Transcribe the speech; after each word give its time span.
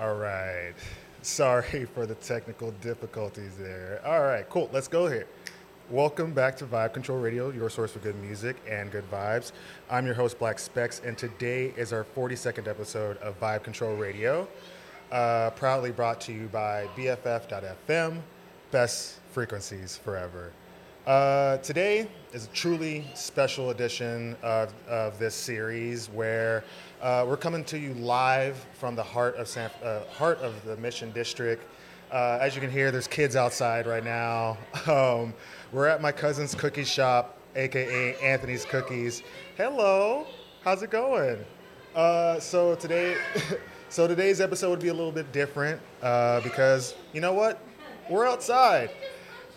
All 0.00 0.14
right. 0.14 0.72
Sorry 1.20 1.84
for 1.94 2.06
the 2.06 2.14
technical 2.14 2.70
difficulties 2.80 3.58
there. 3.58 4.00
All 4.02 4.22
right, 4.22 4.48
cool. 4.48 4.70
Let's 4.72 4.88
go 4.88 5.06
here. 5.06 5.26
Welcome 5.90 6.32
back 6.32 6.56
to 6.58 6.64
Vibe 6.64 6.94
Control 6.94 7.18
Radio, 7.18 7.50
your 7.50 7.68
source 7.68 7.92
for 7.92 7.98
good 7.98 8.16
music 8.22 8.56
and 8.66 8.90
good 8.90 9.04
vibes. 9.10 9.52
I'm 9.90 10.06
your 10.06 10.14
host, 10.14 10.38
Black 10.38 10.58
Specs, 10.58 11.02
and 11.04 11.18
today 11.18 11.74
is 11.76 11.92
our 11.92 12.06
42nd 12.16 12.66
episode 12.66 13.18
of 13.18 13.38
Vibe 13.40 13.62
Control 13.62 13.94
Radio, 13.94 14.48
uh, 15.12 15.50
proudly 15.50 15.90
brought 15.90 16.18
to 16.22 16.32
you 16.32 16.46
by 16.46 16.86
BFF.FM, 16.96 18.22
best 18.70 19.18
frequencies 19.32 19.98
forever. 19.98 20.50
Uh, 21.06 21.56
today 21.58 22.06
is 22.34 22.44
a 22.44 22.48
truly 22.48 23.06
special 23.14 23.70
edition 23.70 24.36
of, 24.42 24.72
of 24.86 25.18
this 25.18 25.34
series 25.34 26.10
where 26.10 26.62
uh, 27.00 27.24
we're 27.26 27.38
coming 27.38 27.64
to 27.64 27.78
you 27.78 27.94
live 27.94 28.66
from 28.74 28.94
the 28.94 29.02
heart 29.02 29.34
of 29.36 29.48
San, 29.48 29.70
uh, 29.82 30.00
heart 30.10 30.38
of 30.40 30.62
the 30.66 30.76
Mission 30.76 31.10
District. 31.12 31.64
Uh, 32.12 32.38
as 32.42 32.54
you 32.54 32.60
can 32.60 32.70
hear, 32.70 32.90
there's 32.90 33.06
kids 33.06 33.34
outside 33.34 33.86
right 33.86 34.04
now. 34.04 34.58
Um, 34.90 35.32
we're 35.72 35.86
at 35.86 36.02
my 36.02 36.12
cousin's 36.12 36.54
cookie 36.54 36.84
shop, 36.84 37.38
aka 37.56 38.16
Anthony's 38.16 38.66
Cookies. 38.66 39.22
Hello, 39.56 40.26
how's 40.64 40.82
it 40.82 40.90
going? 40.90 41.42
Uh, 41.94 42.38
so 42.40 42.74
today, 42.74 43.16
so 43.88 44.06
today's 44.06 44.40
episode 44.40 44.70
would 44.70 44.80
be 44.80 44.88
a 44.88 44.94
little 44.94 45.12
bit 45.12 45.32
different 45.32 45.80
uh, 46.02 46.40
because 46.40 46.94
you 47.14 47.20
know 47.22 47.32
what? 47.32 47.62
We're 48.10 48.26
outside. 48.26 48.90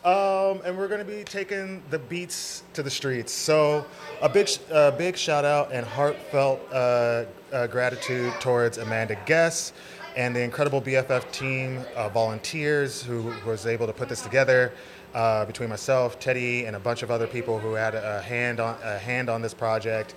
Um, 0.06 0.60
and 0.66 0.78
we're 0.78 0.90
going 0.90 1.00
to 1.00 1.10
be 1.10 1.24
taking 1.24 1.82
the 1.90 1.98
beats 1.98 2.64
to 2.74 2.84
the 2.84 2.90
streets. 2.90 3.32
So, 3.32 3.86
a 4.22 4.28
big, 4.28 4.50
big 4.98 5.16
shout 5.16 5.46
out 5.46 5.72
and 5.72 5.86
heartfelt 5.86 6.60
uh, 6.74 7.24
uh, 7.54 7.68
gratitude 7.68 8.34
towards 8.42 8.78
Amanda 8.80 9.18
Guest 9.26 9.74
and 10.18 10.36
the 10.36 10.42
incredible 10.42 10.82
BFF 10.82 11.32
team 11.32 11.86
volunteers 12.14 13.02
who 13.02 13.34
was 13.46 13.66
able 13.66 13.88
to 13.88 13.94
put 13.94 14.10
this 14.10 14.22
together. 14.22 14.74
Uh, 15.14 15.46
between 15.46 15.70
myself, 15.70 16.20
Teddy, 16.20 16.66
and 16.66 16.76
a 16.76 16.80
bunch 16.80 17.04
of 17.04 17.12
other 17.12 17.28
people 17.28 17.60
who 17.60 17.74
had 17.74 17.94
a 17.94 18.20
hand 18.24 18.60
on 18.60 18.76
a 18.84 18.98
hand 18.98 19.30
on 19.30 19.44
this 19.44 19.54
project. 19.54 20.16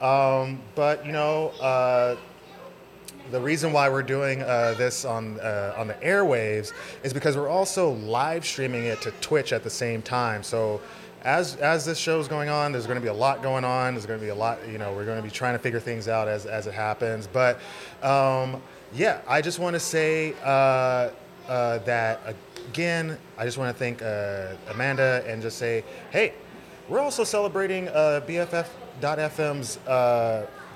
Um, 0.00 0.62
but 0.74 1.04
you 1.04 1.12
know, 1.12 1.48
uh, 1.60 2.16
the 3.30 3.40
reason 3.40 3.72
why 3.72 3.88
we're 3.88 4.02
doing 4.02 4.42
uh, 4.42 4.74
this 4.78 5.04
on 5.04 5.38
uh, 5.40 5.74
on 5.76 5.88
the 5.88 5.94
airwaves 5.94 6.72
is 7.02 7.12
because 7.12 7.36
we're 7.36 7.48
also 7.48 7.92
live 7.92 8.44
streaming 8.44 8.84
it 8.84 9.00
to 9.02 9.10
Twitch 9.20 9.52
at 9.52 9.62
the 9.62 9.70
same 9.70 10.02
time. 10.02 10.42
So 10.42 10.80
as 11.22 11.56
as 11.56 11.84
this 11.84 11.98
show 11.98 12.20
is 12.20 12.28
going 12.28 12.48
on, 12.48 12.72
there's 12.72 12.86
going 12.86 12.96
to 12.96 13.02
be 13.02 13.08
a 13.08 13.14
lot 13.14 13.42
going 13.42 13.64
on. 13.64 13.94
There's 13.94 14.06
going 14.06 14.18
to 14.18 14.24
be 14.24 14.30
a 14.30 14.34
lot. 14.34 14.58
You 14.68 14.78
know, 14.78 14.92
we're 14.92 15.04
going 15.04 15.18
to 15.18 15.22
be 15.22 15.30
trying 15.30 15.54
to 15.54 15.58
figure 15.58 15.80
things 15.80 16.08
out 16.08 16.28
as 16.28 16.46
as 16.46 16.66
it 16.66 16.74
happens. 16.74 17.26
But 17.26 17.56
um, 18.02 18.62
yeah, 18.94 19.20
I 19.26 19.42
just 19.42 19.58
want 19.58 19.74
to 19.74 19.80
say 19.80 20.34
uh, 20.44 21.10
uh, 21.48 21.78
that 21.78 22.20
again. 22.70 23.18
I 23.36 23.44
just 23.44 23.58
want 23.58 23.74
to 23.74 23.78
thank 23.78 24.02
uh, 24.02 24.54
Amanda 24.72 25.24
and 25.26 25.42
just 25.42 25.58
say, 25.58 25.84
hey, 26.10 26.34
we're 26.88 27.00
also 27.00 27.24
celebrating 27.24 27.88
uh, 27.88 28.22
BFF.FM's 28.26 29.78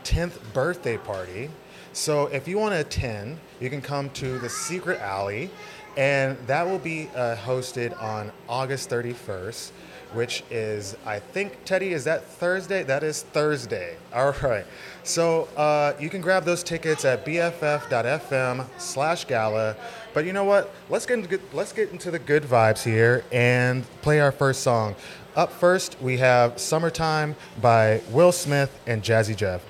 10th 0.05 0.53
birthday 0.53 0.99
party. 0.99 1.49
So 1.95 2.29
if 2.29 2.49
you 2.49 2.59
want 2.59 2.73
to 2.73 2.81
attend, 2.81 3.39
you 3.61 3.69
can 3.69 3.83
come 3.83 4.09
to 4.11 4.39
the 4.39 4.49
Secret 4.49 4.99
Alley, 5.01 5.51
and 5.99 6.39
that 6.47 6.67
will 6.67 6.79
be 6.79 7.11
uh, 7.15 7.37
hosted 7.37 8.01
on 8.03 8.33
August 8.49 8.89
31st, 8.89 9.73
which 10.15 10.43
is, 10.51 10.97
I 11.05 11.19
think, 11.19 11.65
Teddy, 11.67 11.93
is 11.93 12.05
that 12.05 12.25
Thursday? 12.25 12.83
That 12.83 13.03
is 13.03 13.25
Thursday. 13.25 13.97
All 14.15 14.35
right. 14.43 14.65
So 15.05 15.49
uh, 15.55 15.93
you 16.01 16.09
can 16.09 16.23
grab 16.23 16.45
those 16.45 16.63
tickets 16.63 17.05
at 17.05 17.27
bff.fm 17.27 18.67
slash 18.79 19.27
gala. 19.27 19.77
But 20.15 20.25
you 20.25 20.33
know 20.33 20.45
what? 20.45 20.73
Let's 20.89 21.05
get, 21.05 21.19
into, 21.19 21.39
let's 21.53 21.75
get 21.75 21.91
into 21.91 22.11
the 22.11 22.19
good 22.19 22.45
vibes 22.45 22.83
here 22.83 23.23
and 23.31 23.85
play 24.01 24.21
our 24.21 24.33
first 24.33 24.63
song. 24.63 24.97
Up 25.37 25.53
first, 25.53 26.01
we 26.01 26.17
have 26.19 26.59
Summertime 26.59 27.37
by 27.61 28.01
Will 28.11 28.33
Smith 28.33 28.81
and 28.87 29.03
Jazzy 29.03 29.37
Jeff 29.37 29.63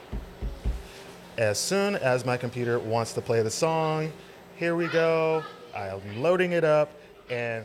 as 1.39 1.59
soon 1.59 1.97
as 1.97 2.25
my 2.25 2.37
computer 2.37 2.79
wants 2.79 3.13
to 3.15 3.21
play 3.21 3.43
the 3.43 3.51
song. 3.51 4.13
Here 4.57 4.77
we 4.77 4.89
go. 4.89 5.45
I'm 5.75 6.23
loading 6.23 6.53
it 6.53 6.65
up 6.65 6.91
and 7.31 7.65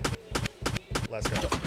let's 1.09 1.27
go. 1.27 1.66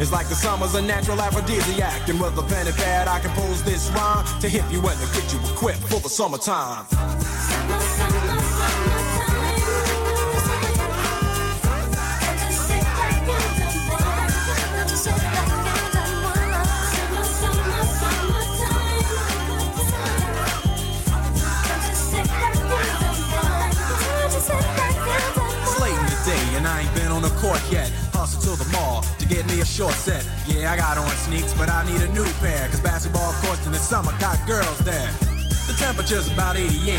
It's 0.00 0.10
like 0.10 0.30
the 0.30 0.34
summer's 0.34 0.74
a 0.74 0.80
natural 0.80 1.20
aphrodisiac. 1.20 2.08
And 2.08 2.18
with 2.18 2.38
a 2.38 2.42
pen 2.42 2.66
and 2.66 2.74
pad, 2.74 3.06
I 3.06 3.20
compose 3.20 3.62
this 3.62 3.90
rhyme 3.90 4.24
to 4.40 4.48
hip 4.48 4.64
you 4.70 4.80
and 4.80 4.98
to 4.98 5.20
get 5.20 5.30
you 5.30 5.38
equipped 5.52 5.82
for 5.90 6.00
the 6.00 6.08
summertime. 6.08 6.86
In 25.90 26.06
the 26.06 26.22
day 26.24 26.56
and 26.56 26.66
I 26.66 26.82
ain't 26.82 26.94
been 26.94 27.10
on 27.10 27.20
the 27.20 27.28
court 27.40 27.60
yet. 27.70 27.90
Hustle 28.12 28.56
to 28.56 28.64
the 28.64 28.70
mall 28.70 29.04
get 29.30 29.46
me 29.46 29.60
a 29.60 29.64
short 29.64 29.94
set. 29.94 30.26
Yeah, 30.46 30.72
I 30.72 30.76
got 30.76 30.98
on 30.98 31.08
sneaks, 31.14 31.54
but 31.54 31.70
I 31.70 31.86
need 31.86 32.02
a 32.02 32.10
new 32.12 32.26
pair. 32.42 32.66
Cause 32.68 32.80
basketball 32.80 33.32
courts 33.46 33.64
in 33.64 33.70
the 33.72 33.78
summer 33.78 34.10
got 34.18 34.36
girls 34.46 34.78
there. 34.82 35.08
The 35.70 35.74
temperature's 35.78 36.26
about 36.34 36.56
88. 36.58 36.98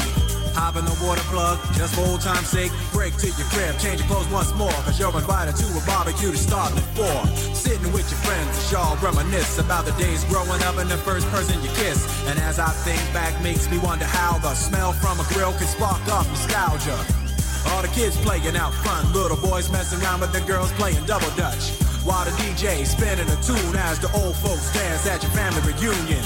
Hop 0.55 0.75
in 0.75 0.83
the 0.83 0.95
water 1.03 1.23
plug, 1.27 1.59
just 1.75 1.95
for 1.95 2.07
old 2.07 2.21
time's 2.23 2.47
sake. 2.47 2.71
Break 2.95 3.15
to 3.19 3.27
your 3.27 3.47
crib, 3.51 3.75
change 3.79 3.99
your 3.99 4.07
clothes 4.07 4.31
once 4.31 4.55
more. 4.55 4.71
Cause 4.87 4.97
you're 4.99 5.11
invited 5.11 5.59
to 5.59 5.67
a 5.75 5.83
barbecue 5.83 6.31
to 6.31 6.39
start 6.39 6.71
at 6.71 6.87
four. 6.95 7.19
Sitting 7.51 7.91
with 7.91 8.07
your 8.07 8.21
friends 8.23 8.55
as 8.55 8.71
y'all 8.71 8.95
reminisce 9.03 9.59
about 9.59 9.83
the 9.83 9.91
days 9.99 10.23
growing 10.31 10.63
up 10.63 10.79
and 10.79 10.89
the 10.89 10.99
first 11.03 11.27
person 11.35 11.59
you 11.61 11.69
kiss. 11.75 11.99
And 12.31 12.39
as 12.39 12.59
I 12.59 12.71
think 12.87 12.99
back, 13.11 13.35
makes 13.43 13.69
me 13.69 13.77
wonder 13.79 14.07
how 14.07 14.39
the 14.39 14.55
smell 14.55 14.93
from 14.93 15.19
a 15.19 15.25
grill 15.35 15.51
can 15.59 15.67
spark 15.67 15.99
off 16.07 16.27
nostalgia. 16.31 16.95
All 17.71 17.81
the 17.83 17.91
kids 17.91 18.15
playing 18.23 18.55
out 18.55 18.73
front, 18.73 19.11
little 19.11 19.37
boys 19.37 19.69
messing 19.71 19.99
around 20.01 20.21
with 20.21 20.31
the 20.31 20.41
girls 20.47 20.71
playing 20.73 21.03
double 21.05 21.29
dutch. 21.35 21.90
While 22.03 22.25
the 22.25 22.31
DJ 22.31 22.83
spinning 22.85 23.29
a 23.29 23.37
tune 23.45 23.75
as 23.77 23.99
the 23.99 24.11
old 24.13 24.35
folks 24.37 24.73
dance 24.73 25.05
at 25.05 25.21
your 25.21 25.31
family 25.33 25.61
reunion. 25.71 26.23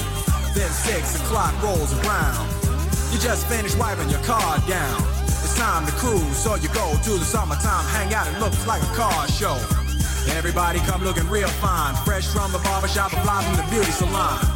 Then 0.54 0.70
six 0.70 1.20
o'clock 1.20 1.52
rolls 1.62 1.92
around. 2.00 2.48
You 3.12 3.18
just 3.18 3.46
finished 3.46 3.78
wiping 3.78 4.08
your 4.08 4.22
car 4.24 4.58
down. 4.66 5.02
It's 5.28 5.54
time 5.58 5.84
to 5.84 5.92
cruise, 5.92 6.36
so 6.36 6.54
you 6.54 6.68
go 6.70 6.96
to 7.04 7.10
the 7.18 7.24
summertime 7.24 7.84
hangout. 7.92 8.26
It 8.26 8.40
looks 8.40 8.66
like 8.66 8.82
a 8.82 8.92
car 8.96 9.28
show. 9.28 9.56
Everybody 10.32 10.78
come 10.80 11.04
looking 11.04 11.28
real 11.28 11.48
fine, 11.60 11.94
fresh 12.06 12.26
from 12.26 12.52
the 12.52 12.58
barbershop 12.58 13.10
fly 13.10 13.44
from 13.44 13.56
the 13.56 13.70
beauty 13.70 13.90
salon. 13.90 14.55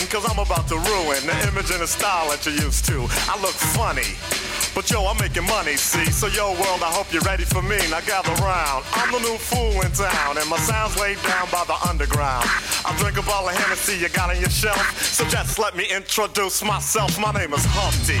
What 0.00 0.10
cause 0.10 0.24
I'm 0.30 0.38
about 0.38 0.68
to 0.68 0.76
ruin 0.76 1.26
the 1.26 1.34
image 1.48 1.70
and 1.70 1.80
the 1.80 1.86
style 1.86 2.28
that 2.30 2.44
you're 2.46 2.54
used 2.54 2.84
to. 2.86 3.06
I 3.26 3.40
look 3.40 3.54
funny. 3.54 4.14
But 4.74 4.90
yo, 4.90 5.06
I'm 5.06 5.18
making 5.18 5.46
money, 5.46 5.76
see? 5.76 6.06
So 6.12 6.28
yo, 6.28 6.52
world, 6.52 6.82
I 6.82 6.92
hope 6.92 7.12
you're 7.12 7.22
ready 7.22 7.44
for 7.44 7.62
me. 7.62 7.78
Now 7.90 8.00
gather 8.00 8.32
round. 8.42 8.84
I'm 8.92 9.10
the 9.10 9.18
new 9.18 9.36
fool 9.38 9.80
in 9.82 9.90
town, 9.92 10.38
and 10.38 10.48
my 10.48 10.58
sound's 10.58 10.98
laid 11.00 11.18
down 11.22 11.48
by 11.50 11.64
the 11.66 11.74
underground. 11.88 12.46
I 12.84 12.94
drink 12.98 13.18
up 13.18 13.28
all 13.28 13.46
the 13.46 13.52
Hennessy 13.52 13.98
you 13.98 14.08
got 14.08 14.30
on 14.30 14.38
your 14.38 14.50
shelf. 14.50 14.78
So 15.02 15.24
just 15.26 15.58
let 15.58 15.74
me 15.74 15.86
introduce 15.90 16.62
myself. 16.62 17.18
My 17.18 17.32
name 17.32 17.52
is 17.52 17.64
Humpty, 17.66 18.20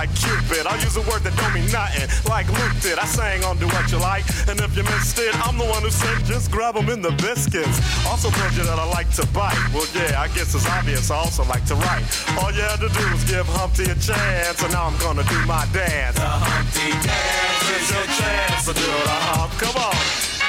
Cupid. 0.15 0.65
I 0.65 0.75
use 0.81 0.97
a 0.97 1.05
word 1.09 1.21
that 1.23 1.35
don't 1.37 1.53
mean 1.53 1.69
nothing, 1.71 2.09
like 2.29 2.47
Luke 2.49 2.75
did. 2.81 2.97
I 2.97 3.05
sang 3.05 3.43
on 3.43 3.57
Do 3.57 3.67
What 3.67 3.91
You 3.91 3.99
Like, 3.99 4.25
and 4.49 4.59
if 4.59 4.75
you 4.75 4.83
missed 4.83 5.19
it, 5.19 5.33
I'm 5.45 5.57
the 5.57 5.65
one 5.65 5.81
who 5.83 5.91
said 5.91 6.25
just 6.25 6.51
grab 6.51 6.75
'em 6.77 6.89
in 6.89 7.01
the 7.01 7.11
biscuits. 7.21 7.77
Also 8.07 8.29
told 8.31 8.53
you 8.53 8.63
that 8.63 8.79
I 8.79 8.85
like 8.85 9.09
to 9.19 9.25
bite. 9.27 9.57
Well, 9.73 9.87
yeah, 9.93 10.21
I 10.21 10.27
guess 10.29 10.55
it's 10.55 10.67
obvious. 10.67 11.11
I 11.11 11.17
also 11.17 11.43
like 11.45 11.65
to 11.65 11.75
write. 11.75 12.03
All 12.39 12.51
you 12.51 12.61
had 12.61 12.79
to 12.79 12.89
do 12.89 13.03
was 13.11 13.23
give 13.25 13.47
Humpty 13.47 13.83
a 13.85 13.95
chance, 13.95 14.61
and 14.63 14.71
now 14.73 14.85
I'm 14.87 14.97
gonna 14.97 15.23
do 15.23 15.39
my 15.45 15.65
dance. 15.73 16.15
The 16.15 16.27
Humpty 16.27 16.91
dance 17.05 17.65
is 17.77 17.85
your 17.91 18.07
chance 18.19 18.65
to 18.65 18.73
do 18.73 18.91
the 19.09 19.17
hump. 19.29 19.51
Come 19.59 19.77
on. 19.77 19.95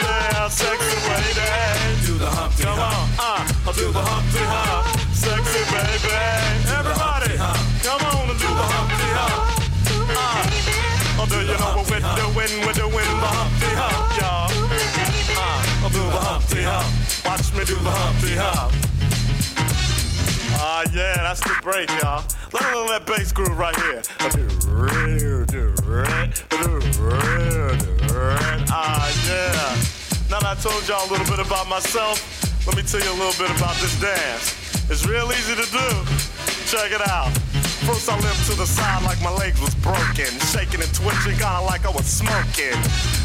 Yeah, 0.03 0.49
sexy 0.49 0.97
lady. 1.09 2.07
Do 2.07 2.19
the 2.19 2.27
Humpty 2.27 2.65
Come 2.65 2.79
on, 2.79 3.09
uh, 3.19 3.47
I'll 3.67 3.73
do 3.73 3.93
the 3.93 4.03
Humpty 4.03 4.43
Hump. 4.53 4.87
Sexy 5.15 5.63
baby. 5.71 6.17
Everybody, 6.77 7.12
oh, 11.23 11.27
do 11.27 11.39
you 11.41 11.59
know 11.59 11.77
what 11.77 11.87
we're 11.91 12.01
doing? 12.01 12.67
We're 12.67 12.73
doing 12.73 13.07
the 13.23 13.31
Humpty 13.31 13.71
Hump, 13.79 14.11
y'all. 14.19 14.51
Uh, 15.39 15.85
I'll 15.85 15.91
do 15.91 16.03
the 16.03 16.19
Humpty 16.19 16.63
Hump. 16.63 16.91
Watch 17.25 17.53
me 17.55 17.65
do 17.65 17.77
the 17.79 17.91
Humpty 17.91 18.35
Hump. 18.35 18.73
Ah, 20.59 20.85
yeah, 20.93 21.15
that's 21.23 21.41
the 21.41 21.55
break, 21.63 21.89
y'all. 22.03 22.25
Let 22.53 22.63
me 22.73 22.87
that 22.89 23.07
bass 23.07 23.33
groove 23.33 23.59
right 23.59 23.77
here. 23.77 24.03
Ah, 28.71 29.09
yeah. 29.27 30.31
Now 30.31 30.41
that 30.41 30.57
I 30.59 30.61
told 30.61 30.87
y'all 30.89 31.09
a 31.09 31.11
little 31.11 31.27
bit 31.27 31.45
about 31.45 31.69
myself, 31.69 32.19
let 32.67 32.77
me 32.77 32.83
tell 32.83 33.01
you 33.01 33.11
a 33.11 33.19
little 33.19 33.39
bit 33.39 33.55
about 33.57 33.77
this 33.77 33.99
dance. 34.01 34.91
It's 34.91 35.07
real 35.07 35.31
easy 35.33 35.55
to 35.55 35.67
do. 35.71 35.89
Check 36.67 36.93
it 36.93 37.07
out. 37.09 37.52
First 37.87 38.09
I 38.09 38.15
limped 38.15 38.47
to 38.47 38.55
the 38.55 38.67
side 38.67 39.03
like 39.03 39.21
my 39.23 39.31
legs 39.31 39.61
was 39.61 39.75
broken. 39.77 40.31
Shaking 40.55 40.83
and 40.83 40.95
twitching, 40.95 41.35
kinda 41.35 41.63
like 41.67 41.85
I 41.85 41.91
was 41.91 42.07
smoking. 42.07 42.79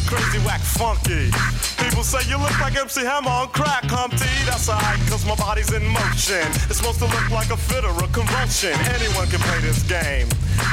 Crazy, 0.10 0.40
whack, 0.42 0.62
funky. 0.62 1.30
People 1.78 2.04
say 2.04 2.26
you 2.28 2.38
look 2.38 2.58
like 2.60 2.76
MC 2.76 3.06
Hammer 3.06 3.30
on 3.30 3.50
crack, 3.50 3.86
Humpty. 3.86 4.26
That's 4.50 4.68
alright, 4.68 5.00
cause 5.10 5.26
my 5.26 5.36
body's 5.36 5.72
in 5.74 5.86
motion. 5.86 6.48
It's 6.72 6.78
supposed 6.78 7.00
to 7.00 7.06
look 7.06 7.30
like 7.30 7.52
a 7.52 7.58
fit 7.58 7.86
or 7.86 7.94
a 7.94 8.08
convulsion. 8.10 8.74
Anyone 8.98 9.28
can 9.28 9.40
play 9.46 9.60
this 9.62 9.84
game. 9.84 10.28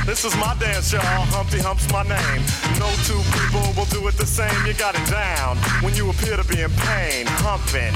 This 0.06 0.24
is 0.24 0.36
my 0.36 0.56
dance, 0.56 0.92
y'all. 0.92 1.02
Humpty 1.32 1.60
Hump's 1.60 1.84
my 1.92 2.04
name. 2.04 2.40
No 2.80 2.88
two 3.04 3.20
people 3.36 3.68
will 3.76 3.88
do 3.92 4.08
it 4.08 4.16
the 4.16 4.24
same. 4.24 4.54
You 4.64 4.72
got 4.74 4.94
it 4.96 5.04
down 5.10 5.56
when 5.84 5.94
you 5.94 6.08
appear 6.08 6.36
to 6.36 6.44
be 6.44 6.60
in 6.60 6.72
pain. 6.88 7.26
Humping, 7.44 7.92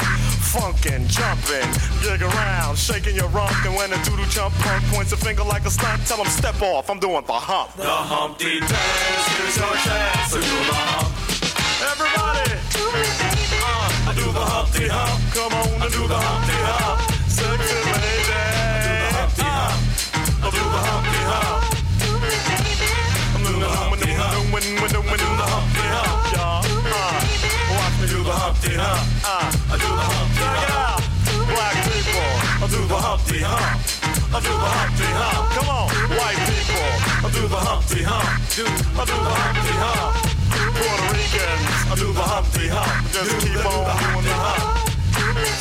funkin', 0.53 1.09
jumping, 1.09 1.69
jig 2.05 2.21
around, 2.21 2.77
shaking 2.77 3.17
your 3.17 3.29
rump. 3.29 3.53
And 3.65 3.75
when 3.75 3.93
a 3.93 3.99
doodle 4.05 4.29
jump 4.29 4.55
punk 4.61 4.85
points 4.93 5.13
a 5.13 5.17
finger 5.17 5.45
like 5.45 5.65
a 5.65 5.71
stunt, 5.79 6.07
tell 6.07 6.19
him 6.19 6.27
step 6.27 6.61
off. 6.63 6.91
I'm 6.91 6.99
doing 6.99 7.25
the 7.27 7.33
hump. 7.33 7.73
The 7.75 7.87
Humpty 7.87 8.61
Dance, 8.61 9.29
here's 9.39 9.57
your 9.57 9.75
chance 9.87 10.33
to 10.33 10.39
do 10.41 10.57
the 10.69 10.75
hump. 10.75 11.09
Everybody, 11.93 12.59
uh, 13.63 14.11
I 14.11 14.13
do 14.15 14.27
the 14.33 14.45
Humpty 14.45 14.87
Hump. 14.89 15.19
Come 15.35 15.53
on, 15.55 15.83
I 15.83 15.89
do 15.89 16.03
the 16.07 16.19
Humpty 16.19 16.59
Hump. 16.67 16.99
Sexy 17.31 17.79
lady. 17.95 18.43
Humpty 19.15 19.47
Hump, 19.47 19.79
I 20.43 20.49
do 20.51 20.63
the 20.75 20.81
Humpty 20.89 21.23
Hump. 21.31 21.61
I'm 23.35 23.43
doing 23.45 23.61
the 23.61 23.69
Humpty 23.69 24.13
Hump. 24.19 24.53
When, 24.53 24.65
when, 24.83 24.91
when, 24.91 25.05
when, 25.07 25.19
do 25.19 25.29
the 25.39 25.47
Humpty 25.47 25.87
Hump, 25.95 26.21
y'all. 26.35 26.63
Uh, 26.89 27.23
watch 27.79 27.95
me 28.03 28.07
do 28.09 28.21
the 28.25 28.35
Humpty 28.35 28.75
Hump. 28.75 29.03
Uh, 29.23 29.47
I 29.71 29.77
do 29.79 29.87
the 29.87 30.07
Humpty 30.11 30.43
check 30.43 30.59
it 30.59 30.73
Hump. 30.75 30.99
out. 30.99 31.03
Black 31.49 31.77
people, 31.87 32.33
I 32.59 32.67
do 32.67 32.81
the 32.87 32.99
Humpty 32.99 33.41
Hump. 33.43 33.98
I 34.33 34.41
do 34.41 34.53
the 34.53 34.71
Humpty 34.79 35.09
Hump. 35.21 35.45
Come 35.57 35.69
on, 35.69 35.89
white 36.17 36.41
people, 36.49 36.89
I 37.25 37.29
do 37.33 37.43
the 37.49 37.61
Humpty 37.61 38.03
Hump. 38.03 38.29
I 38.99 39.05
do 39.05 39.17
the 39.17 39.33
Humpty 39.41 39.75
Hump. 39.83 40.13
Puerto 40.79 41.07
Ricans, 41.13 41.65
I 41.91 41.95
do 41.97 42.13
the 42.13 42.23
Humpty 42.23 42.69
Hump. 42.69 42.93
Just 43.13 43.33
keep 43.41 43.65
on 43.65 43.85
doing 43.99 44.25
the 44.25 44.37
hump. 44.37 44.89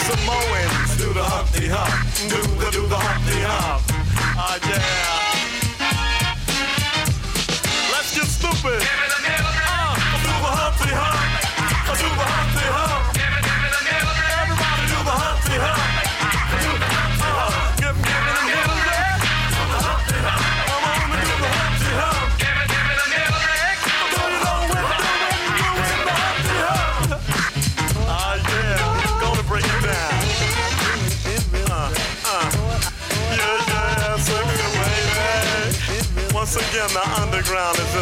Samoans, 0.07 0.97
do 0.97 1.13
the 1.13 1.23
Humpty 1.23 1.67
Hump. 1.67 1.91
Do 2.29 2.39
the 2.59 2.71
do 2.71 2.87
the 2.87 2.97
Humpty 2.97 3.39
Hump. 3.43 3.83
Ah 4.37 4.59
yeah. 4.69 5.27
Let's 7.91 8.15
get 8.15 8.27
stupid. 8.27 9.16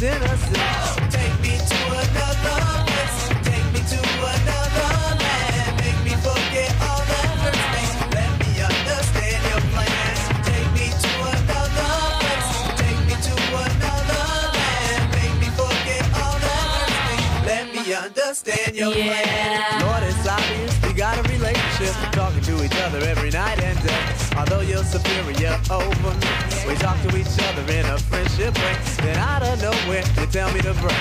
To 0.00 0.06
Tennessee. 0.06 0.54
Take 1.10 1.36
me 1.42 1.58
to 1.58 1.80
another 1.92 2.60
place. 2.88 3.18
Take 3.44 3.66
me 3.74 3.80
to 3.92 4.00
another 4.00 4.92
land. 5.20 5.76
Make 5.76 6.00
me 6.04 6.14
forget 6.24 6.72
all 6.88 7.04
that 7.10 7.28
hurts. 7.42 7.64
Let 8.16 8.32
me 8.40 8.50
understand 8.64 9.40
your 9.50 9.62
plan. 9.72 10.16
Take 10.48 10.70
me 10.78 10.86
to 11.04 11.12
another 11.36 11.92
place. 12.20 12.50
Take 12.80 13.00
me 13.08 13.16
to 13.28 13.34
another 13.60 14.24
land. 14.56 15.04
Make 15.20 15.36
me 15.42 15.48
forget 15.60 16.04
all 16.16 16.38
that 16.46 16.64
hurts. 16.80 17.46
Let 17.46 17.64
me 17.74 17.82
understand 17.92 18.76
your 18.76 18.92
plan. 18.92 19.82
Lord, 19.84 20.02
it's 20.04 20.26
obvious 20.26 20.72
we 20.82 20.92
got 20.94 21.18
a 21.18 21.22
relationship. 21.28 21.94
Talking 22.12 22.42
to 22.42 22.64
each 22.64 22.76
other 22.80 23.00
every 23.04 23.30
night 23.30 23.60
and 23.62 23.78
day. 23.82 24.19
Although 24.40 24.62
you're 24.62 24.84
superior 24.84 25.52
over 25.70 26.12
me, 26.16 26.28
we 26.66 26.74
talk 26.76 26.96
to 27.02 27.14
each 27.14 27.36
other 27.44 27.60
in 27.70 27.84
a 27.84 27.98
friendship 28.08 28.56
way. 28.56 28.74
Then 29.04 29.18
out 29.18 29.42
of 29.42 29.60
nowhere, 29.60 30.02
you 30.16 30.26
tell 30.32 30.50
me 30.54 30.62
to 30.62 30.72
break. 30.80 30.96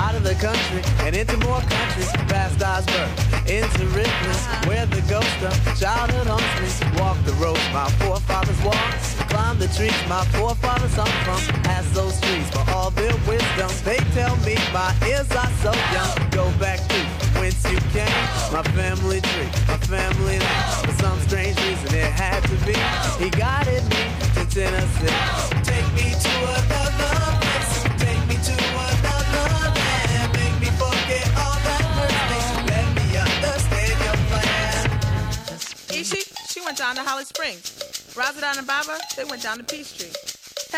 Out 0.00 0.14
of 0.14 0.24
the 0.24 0.34
country 0.40 0.80
and 1.04 1.14
into 1.14 1.36
more 1.44 1.60
countries, 1.60 2.10
past 2.32 2.62
Osborne, 2.64 3.12
into 3.44 3.84
Ripley, 3.92 4.36
where 4.64 4.86
the 4.86 5.02
ghost 5.04 5.36
of 5.44 5.52
childhood 5.78 6.28
haunts 6.28 6.48
me. 6.64 6.70
Walk 6.98 7.18
the 7.26 7.34
roads 7.34 7.60
my 7.74 7.90
forefathers 8.00 8.60
walked, 8.64 8.96
climb 9.28 9.58
the 9.58 9.68
trees 9.68 9.92
my 10.08 10.24
forefathers 10.32 10.94
hung 10.96 11.12
from. 11.28 11.40
Ask 11.68 11.92
those 11.92 12.18
trees 12.22 12.48
for 12.48 12.64
all 12.72 12.90
their 12.90 13.12
wisdom. 13.28 13.68
They 13.84 14.00
tell 14.16 14.34
me 14.48 14.56
my 14.72 14.96
ears 15.04 15.30
are 15.36 15.52
so 15.60 15.72
young. 15.92 16.30
Go 16.30 16.50
back 16.58 16.80
to 16.88 17.00
whence 17.36 17.60
you 17.70 17.78
came, 17.92 18.24
my 18.50 18.62
family 18.72 19.20
tree, 19.20 19.50
my 19.68 19.76
family 19.92 20.37
He 22.74 23.30
guided 23.30 23.82
me 23.88 24.04
to 24.34 24.44
Tennessee. 24.50 25.14
Take 25.64 25.88
me 25.94 26.12
to. 26.12 26.28
Take 27.98 28.22
me 28.28 28.36
to 28.36 28.54
another 28.88 29.48
land. 29.74 30.32
Make 30.34 30.60
me 30.60 30.70
forget 30.76 31.26
all 31.36 31.58
that 31.66 31.84
hurts 31.96 32.22
me. 32.30 32.40
Let 32.70 32.86
me 32.96 33.06
understand 33.16 33.96
your 34.04 34.18
plan. 34.28 36.00
Ishi, 36.00 36.22
she 36.48 36.60
went 36.60 36.76
down 36.78 36.94
to 36.96 37.02
Holly 37.02 37.24
Springs. 37.24 37.72
Razadon 38.14 38.58
and 38.58 38.66
Baba, 38.66 38.98
they 39.16 39.24
went 39.24 39.42
down 39.42 39.58
to 39.58 39.64
Peachtree. 39.64 40.17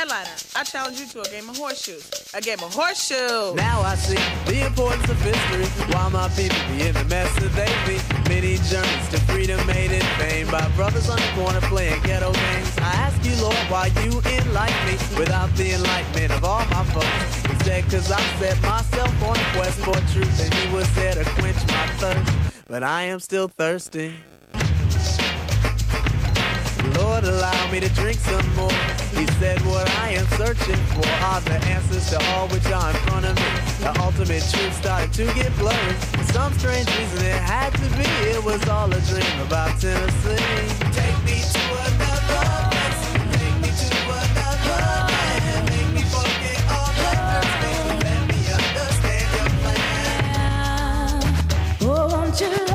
Headliner, 0.01 0.31
I 0.57 0.65
challenge 0.65 0.99
you 0.99 1.05
to 1.09 1.21
a 1.21 1.29
game 1.29 1.51
of 1.51 1.59
horseshoes. 1.59 2.33
A 2.33 2.41
game 2.41 2.57
of 2.65 2.73
horseshoes. 2.73 3.55
Now 3.55 3.83
I 3.83 3.97
see 3.97 4.17
the 4.47 4.65
importance 4.65 5.07
of 5.11 5.21
history. 5.21 5.67
Why 5.93 6.09
my 6.09 6.27
people 6.41 6.57
be 6.73 6.89
in 6.89 6.95
the 6.95 7.05
mess 7.05 7.29
that 7.37 7.53
they 7.53 7.69
be. 7.85 8.01
Many 8.33 8.57
journeys 8.73 9.09
to 9.13 9.21
freedom 9.29 9.61
made 9.67 9.93
in 9.93 10.01
vain 10.17 10.47
by 10.51 10.67
brothers 10.75 11.11
on 11.11 11.19
the 11.19 11.31
corner 11.37 11.61
playing 11.69 12.01
ghetto 12.05 12.33
games. 12.33 12.79
I 12.79 12.97
ask 13.05 13.23
you, 13.29 13.37
Lord, 13.45 13.61
why 13.69 13.93
you 14.01 14.25
enlighten 14.25 14.87
me 14.89 14.97
without 15.19 15.55
the 15.57 15.73
enlightenment 15.73 16.33
of 16.33 16.45
all 16.45 16.65
my 16.73 16.83
folks. 16.97 17.45
Instead, 17.51 17.85
cause 17.91 18.11
I 18.11 18.23
set 18.41 18.57
myself 18.63 19.13
on 19.23 19.37
a 19.37 19.47
quest 19.53 19.81
for 19.85 20.01
truth 20.17 20.41
and 20.41 20.55
he 20.55 20.75
was 20.75 20.89
there 20.95 21.13
to 21.13 21.25
quench 21.37 21.61
my 21.69 21.87
thirst. 22.01 22.33
But 22.69 22.83
I 22.83 23.03
am 23.03 23.21
still 23.21 23.49
thirsty. 23.49 24.15
Lord, 27.23 27.35
allow 27.35 27.71
me 27.71 27.81
to 27.81 27.89
drink 27.91 28.19
some 28.19 28.55
more. 28.55 28.73
He 29.13 29.27
said, 29.39 29.61
What 29.67 29.89
I 29.99 30.11
am 30.11 30.27
searching 30.39 30.77
for 30.95 31.07
are 31.25 31.41
the 31.43 31.59
answers 31.67 32.09
to 32.11 32.25
all 32.33 32.49
which 32.49 32.65
are 32.67 32.91
in 32.91 32.97
front 33.09 33.27
of 33.27 33.37
me. 33.37 33.43
The 33.81 34.01
ultimate 34.01 34.43
truth 34.51 34.75
started 34.75 35.13
to 35.15 35.27
get 35.35 35.55
blurry. 35.59 35.95
For 36.17 36.25
some 36.33 36.53
strange 36.55 36.89
reason, 36.99 37.27
it 37.27 37.41
had 37.43 37.73
to 37.75 37.89
be. 37.99 38.09
It 38.31 38.43
was 38.43 38.67
all 38.69 38.91
a 38.93 39.01
dream 39.01 39.41
about 39.47 39.79
Tennessee. 39.81 40.39
Take 40.97 41.19
me 41.25 41.43
to 41.45 41.61
another 41.89 42.41
place. 42.73 43.03
Take 43.37 43.57
me 43.61 43.69
to 43.69 43.91
another 44.17 44.81
land. 45.13 45.69
Make 45.69 45.91
me 45.97 46.03
forget 46.09 46.61
all 46.73 46.93
that 47.01 47.45
hurts. 47.45 48.05
Let 48.05 48.21
me 48.29 48.39
understand 48.57 49.29
your 49.37 49.49
plan. 49.61 49.85
Oh, 51.83 52.09
won't 52.09 52.41
you 52.41 52.70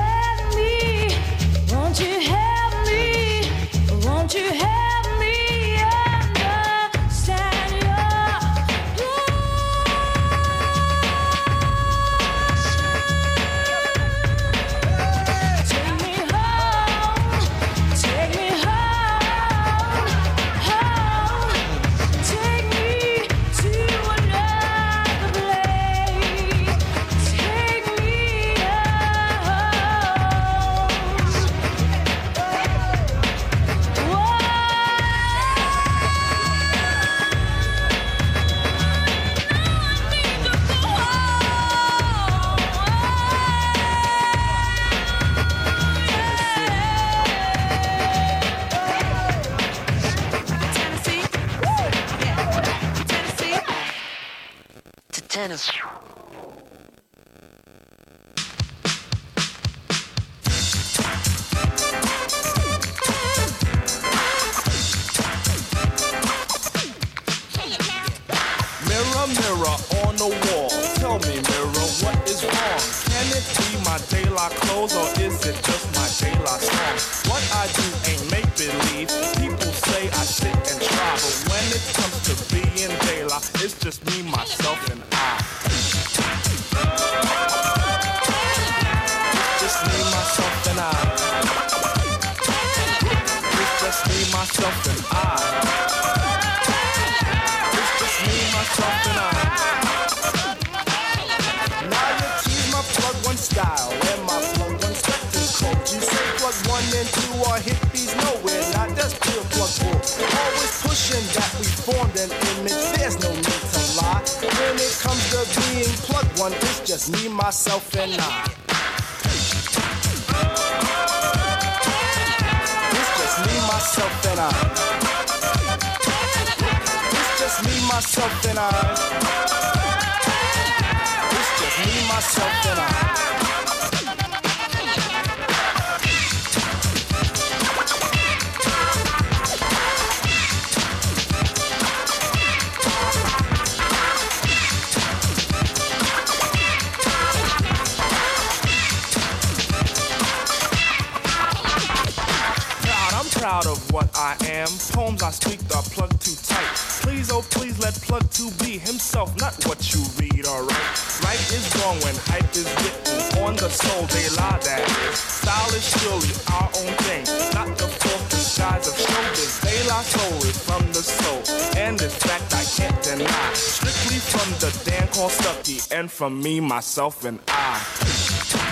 of 153.65 153.79
what 153.91 154.09
I 154.15 154.35
am. 154.49 154.67
Poems 154.93 155.23
I 155.23 155.31
speak 155.31 155.59
are 155.75 155.83
plugged 155.83 156.21
too 156.21 156.35
tight. 156.43 156.75
Please, 157.01 157.31
oh 157.31 157.41
please, 157.51 157.77
let 157.79 157.93
plug 157.95 158.29
two 158.31 158.49
be 158.63 158.77
himself, 158.77 159.35
not 159.39 159.53
what 159.65 159.79
you 159.93 160.01
read, 160.19 160.45
alright? 160.45 160.95
Right 161.23 161.39
is 161.51 161.65
wrong 161.81 161.97
when 162.01 162.15
hype 162.29 162.51
is 162.55 162.69
written 162.81 163.43
on 163.43 163.55
the 163.55 163.69
soul, 163.69 164.05
they 164.07 164.29
lie 164.37 164.59
that 164.63 164.83
is. 165.09 165.19
Style 165.19 165.73
is 165.73 165.85
surely 165.99 166.33
our 166.53 166.69
own 166.81 166.93
thing, 167.05 167.25
not 167.53 167.77
the 167.77 167.87
fourth 167.87 168.29
disguise 168.29 168.87
of 168.87 168.95
showbiz. 168.95 169.61
They 169.61 169.87
lie 169.89 170.03
solely 170.03 170.53
from 170.53 170.83
the 170.93 171.03
soul, 171.03 171.41
and 171.77 171.97
this 171.97 172.15
fact 172.17 172.53
I 172.53 172.63
can't 172.63 173.01
deny. 173.03 173.53
Strictly 173.53 174.19
from 174.19 174.51
the 174.59 174.71
Dan 174.85 175.07
called 175.09 175.31
Stucky, 175.31 175.79
and 175.95 176.09
from 176.09 176.41
me, 176.41 176.59
myself, 176.59 177.25
and 177.25 177.39
I. 177.47 178.64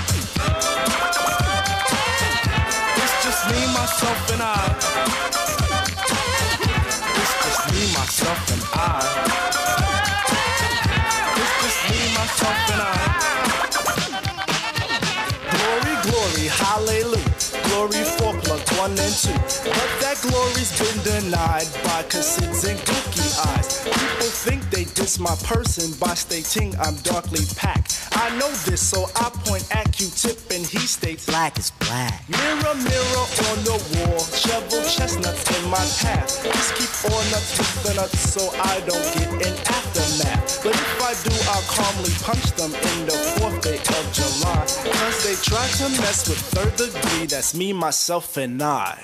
myself, 3.84 4.32
and 4.32 4.42
I. 4.42 4.56
It's 7.20 7.36
just 7.44 7.64
me, 7.74 7.84
myself, 7.98 8.52
and 8.54 8.64
I. 8.74 9.34
It's 11.42 11.56
just 11.64 11.82
me, 11.92 12.00
myself, 12.16 12.72
and 12.74 12.82
I. 12.82 12.96
Glory, 15.52 15.96
glory, 16.08 16.48
hallelujah. 16.48 17.34
Glory 17.68 18.04
for 18.16 18.34
plug 18.44 18.64
one 18.80 18.92
and 18.98 19.16
two. 19.24 19.36
But 19.78 19.92
that 20.00 20.18
glory's 20.22 20.72
been 20.80 21.00
denied 21.04 21.68
by 21.84 22.04
cassettes 22.08 22.64
and 22.70 22.80
cookie 22.88 23.32
eyes. 23.52 23.84
People 23.84 24.32
think 24.46 24.63
diss 25.04 25.20
my 25.20 25.36
person 25.44 25.92
by 26.00 26.14
stating 26.14 26.74
I'm 26.80 26.96
darkly 27.04 27.44
packed. 27.58 28.08
I 28.14 28.30
know 28.40 28.50
this, 28.64 28.80
so 28.80 29.10
I 29.18 29.28
point 29.44 29.68
at 29.76 29.92
Q-tip 29.92 30.40
and 30.50 30.66
he 30.66 30.80
states 30.80 31.26
black 31.26 31.60
is 31.60 31.72
black. 31.84 32.24
Mirror, 32.30 32.76
mirror 32.88 33.26
on 33.52 33.58
the 33.68 33.78
wall, 33.92 34.20
shovel 34.24 34.82
chestnuts 34.88 35.44
in 35.56 35.64
my 35.70 35.84
path. 36.00 36.32
Just 36.44 36.72
keep 36.80 36.94
on 37.12 37.26
up 37.36 37.44
with 37.60 37.84
the 37.84 37.94
nuts 37.96 38.20
so 38.34 38.48
I 38.72 38.80
don't 38.88 39.08
get 39.20 39.30
an 39.48 39.56
aftermath. 39.76 40.64
But 40.64 40.76
if 40.76 41.02
I 41.10 41.14
do, 41.28 41.36
I'll 41.52 41.68
calmly 41.68 42.14
punch 42.24 42.48
them 42.56 42.72
in 42.72 42.98
the 43.06 43.18
fourth 43.36 43.60
day 43.62 43.80
of 44.00 44.06
July. 44.16 44.64
Cause 45.00 45.18
they 45.26 45.36
try 45.44 45.68
to 45.82 45.90
mess 46.00 46.30
with 46.30 46.40
third 46.56 46.76
degree, 46.78 47.26
that's 47.26 47.54
me, 47.54 47.74
myself, 47.74 48.38
and 48.38 48.64
I. 48.64 49.04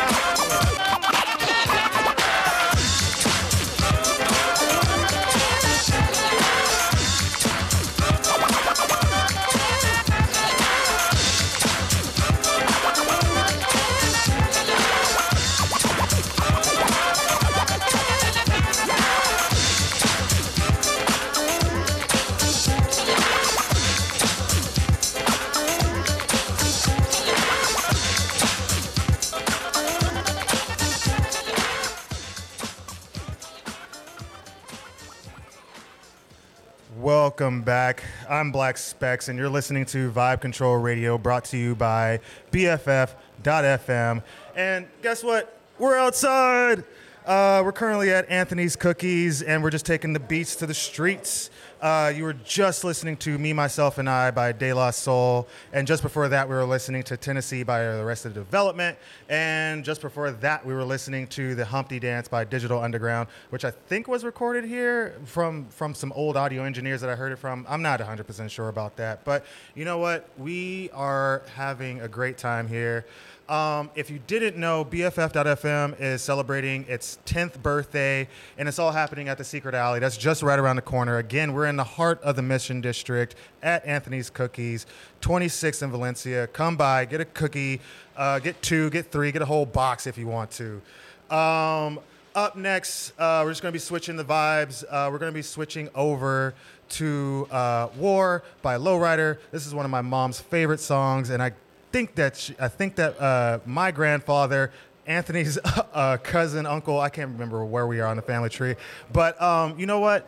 I'm 38.31 38.49
Black 38.53 38.77
Specs, 38.77 39.27
and 39.27 39.37
you're 39.37 39.49
listening 39.49 39.83
to 39.87 40.09
Vibe 40.09 40.39
Control 40.39 40.77
Radio, 40.77 41.17
brought 41.17 41.43
to 41.45 41.57
you 41.57 41.75
by 41.75 42.21
BFF.FM. 42.53 44.23
And 44.55 44.87
guess 45.01 45.21
what? 45.21 45.59
We're 45.77 45.97
outside. 45.97 46.85
Uh, 47.25 47.61
we're 47.65 47.73
currently 47.73 48.09
at 48.09 48.29
Anthony's 48.29 48.77
Cookies, 48.77 49.41
and 49.41 49.61
we're 49.61 49.69
just 49.69 49.85
taking 49.85 50.13
the 50.13 50.19
beats 50.21 50.55
to 50.55 50.65
the 50.65 50.73
streets. 50.73 51.49
Uh, 51.81 52.13
you 52.15 52.23
were 52.23 52.33
just 52.33 52.83
listening 52.83 53.17
to 53.17 53.39
Me, 53.39 53.53
Myself, 53.53 53.97
and 53.97 54.07
I 54.07 54.29
by 54.29 54.51
De 54.51 54.71
La 54.71 54.91
Soul. 54.91 55.47
And 55.73 55.87
just 55.87 56.03
before 56.03 56.29
that, 56.29 56.47
we 56.47 56.53
were 56.53 56.63
listening 56.63 57.01
to 57.03 57.17
Tennessee 57.17 57.63
by 57.63 57.83
the 57.83 58.05
rest 58.05 58.23
of 58.23 58.35
the 58.35 58.39
development. 58.39 58.99
And 59.29 59.83
just 59.83 59.99
before 59.99 60.29
that, 60.29 60.63
we 60.63 60.75
were 60.75 60.83
listening 60.83 61.25
to 61.29 61.55
The 61.55 61.65
Humpty 61.65 61.99
Dance 61.99 62.27
by 62.27 62.43
Digital 62.43 62.79
Underground, 62.79 63.29
which 63.49 63.65
I 63.65 63.71
think 63.71 64.07
was 64.07 64.23
recorded 64.23 64.63
here 64.63 65.15
from, 65.25 65.65
from 65.69 65.95
some 65.95 66.11
old 66.11 66.37
audio 66.37 66.65
engineers 66.65 67.01
that 67.01 67.09
I 67.09 67.15
heard 67.15 67.31
it 67.31 67.37
from. 67.37 67.65
I'm 67.67 67.81
not 67.81 67.99
100% 67.99 68.47
sure 68.51 68.69
about 68.69 68.95
that. 68.97 69.25
But 69.25 69.43
you 69.73 69.83
know 69.83 69.97
what? 69.97 70.29
We 70.37 70.91
are 70.93 71.41
having 71.55 71.99
a 72.01 72.07
great 72.07 72.37
time 72.37 72.67
here. 72.67 73.07
Um, 73.51 73.89
if 73.95 74.09
you 74.09 74.21
didn't 74.27 74.55
know, 74.55 74.85
BFF.FM 74.85 75.99
is 75.99 76.21
celebrating 76.21 76.85
its 76.87 77.19
10th 77.25 77.61
birthday, 77.61 78.29
and 78.57 78.69
it's 78.69 78.79
all 78.79 78.93
happening 78.93 79.27
at 79.27 79.37
the 79.37 79.43
Secret 79.43 79.75
Alley. 79.75 79.99
That's 79.99 80.15
just 80.15 80.41
right 80.41 80.57
around 80.57 80.77
the 80.77 80.81
corner. 80.81 81.17
Again, 81.17 81.51
we're 81.51 81.65
in 81.65 81.75
the 81.75 81.83
heart 81.83 82.21
of 82.21 82.37
the 82.37 82.41
Mission 82.41 82.79
District 82.79 83.35
at 83.61 83.85
Anthony's 83.85 84.29
Cookies, 84.29 84.85
26 85.19 85.81
in 85.81 85.91
Valencia. 85.91 86.47
Come 86.47 86.77
by, 86.77 87.03
get 87.03 87.19
a 87.19 87.25
cookie, 87.25 87.81
uh, 88.15 88.39
get 88.39 88.61
two, 88.61 88.89
get 88.89 89.11
three, 89.11 89.33
get 89.33 89.41
a 89.41 89.45
whole 89.45 89.65
box 89.65 90.07
if 90.07 90.17
you 90.17 90.27
want 90.27 90.49
to. 90.51 90.81
Um, 91.29 91.99
up 92.33 92.55
next, 92.55 93.11
uh, 93.19 93.41
we're 93.43 93.51
just 93.51 93.61
going 93.61 93.73
to 93.73 93.75
be 93.75 93.79
switching 93.79 94.15
the 94.15 94.23
vibes. 94.23 94.85
Uh, 94.89 95.09
we're 95.11 95.19
going 95.19 95.31
to 95.31 95.37
be 95.37 95.41
switching 95.41 95.89
over 95.93 96.53
to 96.87 97.49
uh, 97.51 97.89
"War" 97.97 98.43
by 98.61 98.77
Lowrider. 98.77 99.39
This 99.51 99.67
is 99.67 99.75
one 99.75 99.83
of 99.83 99.91
my 99.91 100.01
mom's 100.01 100.39
favorite 100.39 100.79
songs, 100.79 101.29
and 101.29 101.43
I 101.43 101.51
think 101.91 102.15
that 102.15 102.37
she, 102.37 102.55
I 102.59 102.67
think 102.67 102.95
that 102.95 103.19
uh, 103.19 103.59
my 103.65 103.91
grandfather, 103.91 104.71
Anthony's 105.05 105.57
uh, 105.65 106.17
cousin, 106.23 106.65
uncle, 106.65 106.99
I 106.99 107.09
can't 107.09 107.31
remember 107.31 107.63
where 107.65 107.87
we 107.87 107.99
are 107.99 108.07
on 108.07 108.15
the 108.15 108.21
family 108.21 108.49
tree, 108.49 108.75
but 109.11 109.41
um, 109.41 109.77
you 109.79 109.85
know 109.85 109.99
what? 109.99 110.27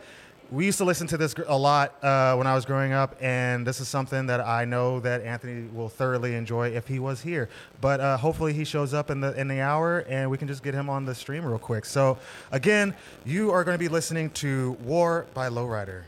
we 0.50 0.66
used 0.66 0.78
to 0.78 0.84
listen 0.84 1.06
to 1.08 1.16
this 1.16 1.34
a 1.46 1.56
lot 1.56 2.02
uh, 2.04 2.34
when 2.36 2.46
I 2.46 2.54
was 2.54 2.64
growing 2.64 2.92
up, 2.92 3.16
and 3.20 3.66
this 3.66 3.80
is 3.80 3.88
something 3.88 4.26
that 4.26 4.40
I 4.40 4.64
know 4.64 5.00
that 5.00 5.22
Anthony 5.22 5.68
will 5.68 5.88
thoroughly 5.88 6.34
enjoy 6.34 6.68
if 6.68 6.86
he 6.86 6.98
was 6.98 7.20
here. 7.20 7.48
But 7.80 8.00
uh, 8.00 8.16
hopefully, 8.16 8.52
he 8.52 8.64
shows 8.64 8.94
up 8.94 9.10
in 9.10 9.20
the 9.20 9.38
in 9.38 9.48
the 9.48 9.60
hour, 9.60 10.00
and 10.08 10.30
we 10.30 10.38
can 10.38 10.46
just 10.46 10.62
get 10.62 10.74
him 10.74 10.88
on 10.88 11.04
the 11.04 11.14
stream 11.14 11.44
real 11.44 11.58
quick. 11.58 11.84
So, 11.84 12.18
again, 12.52 12.94
you 13.24 13.50
are 13.50 13.64
going 13.64 13.74
to 13.74 13.78
be 13.78 13.88
listening 13.88 14.30
to 14.30 14.72
"War" 14.84 15.26
by 15.34 15.48
Lowrider. 15.48 16.02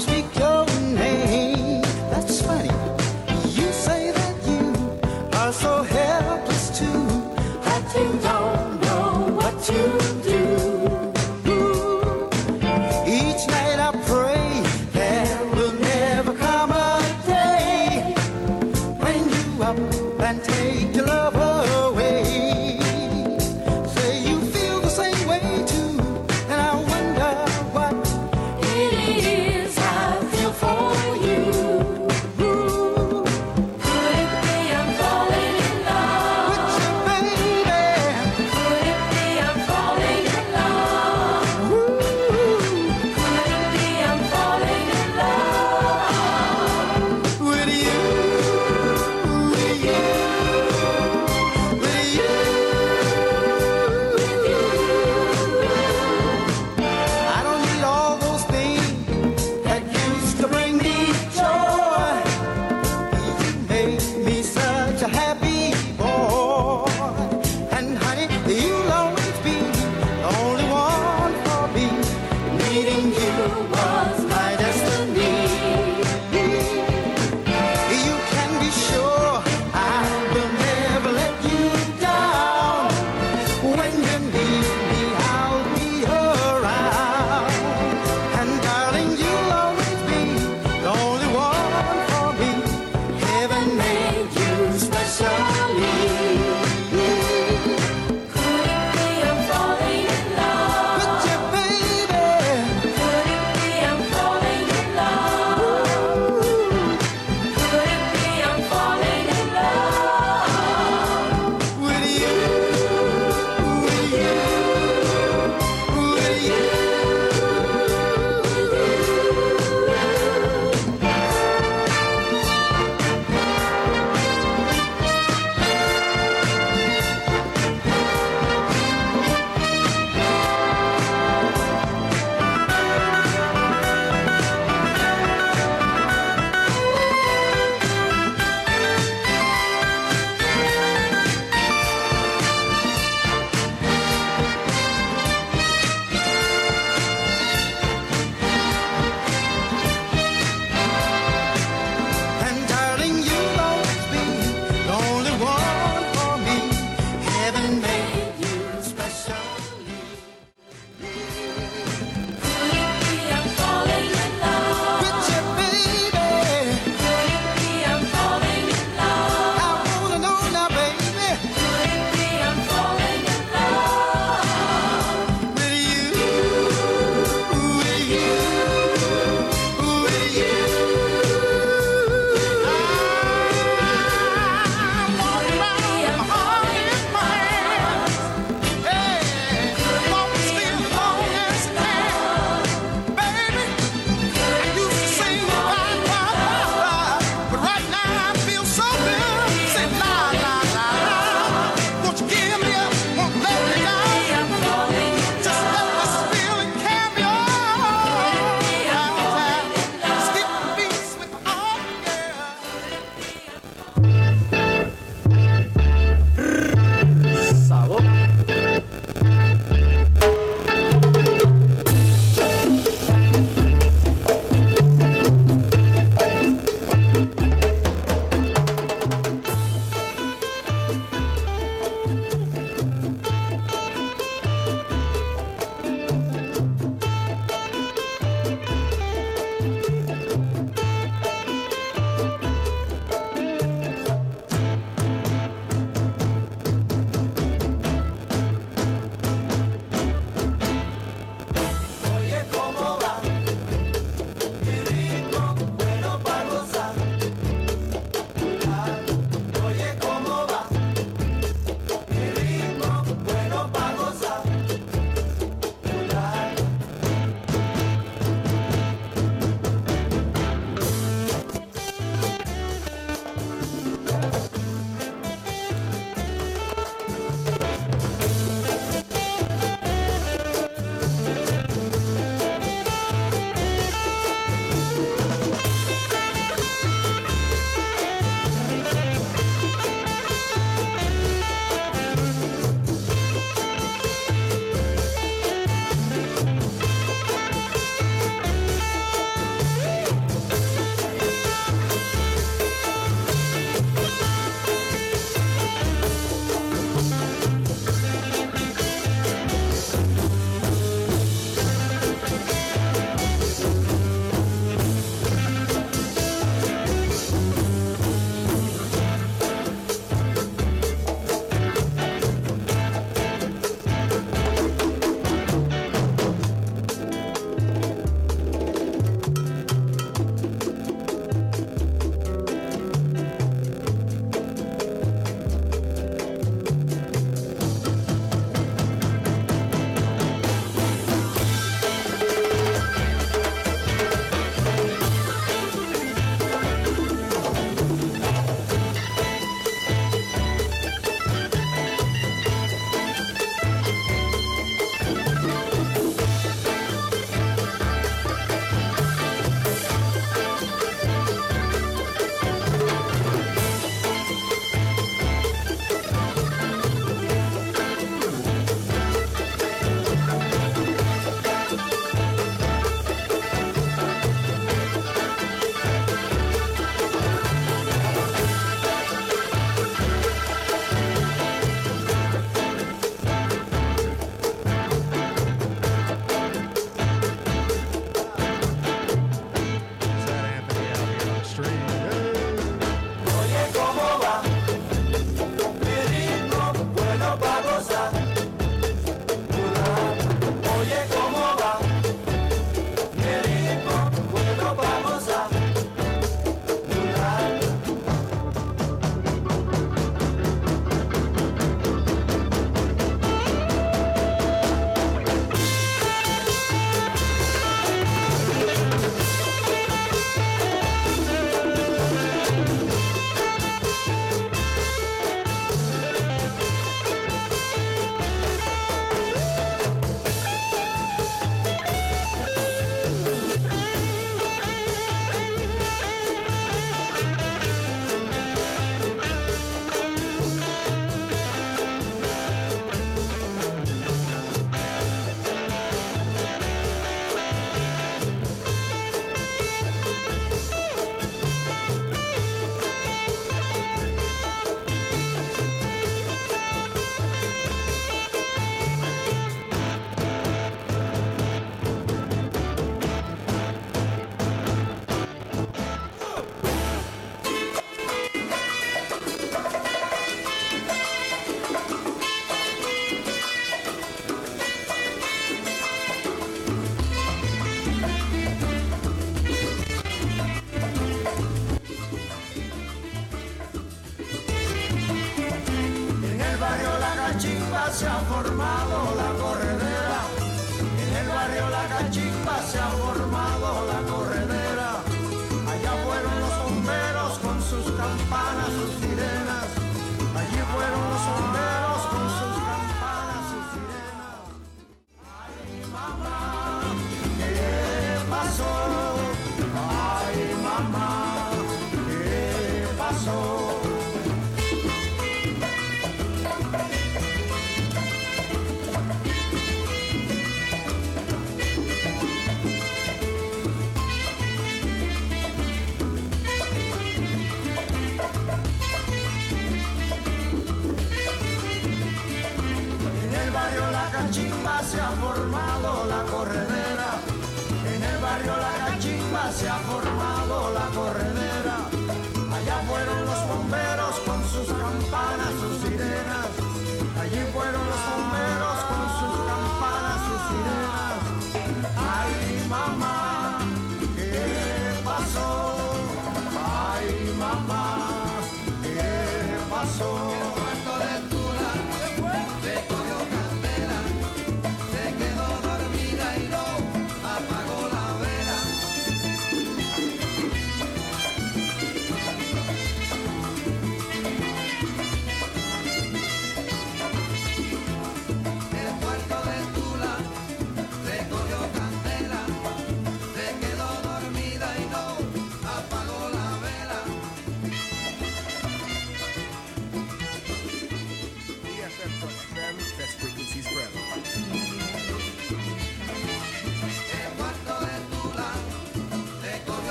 must 0.00 0.08
be 0.08 0.22
cured. 0.32 0.59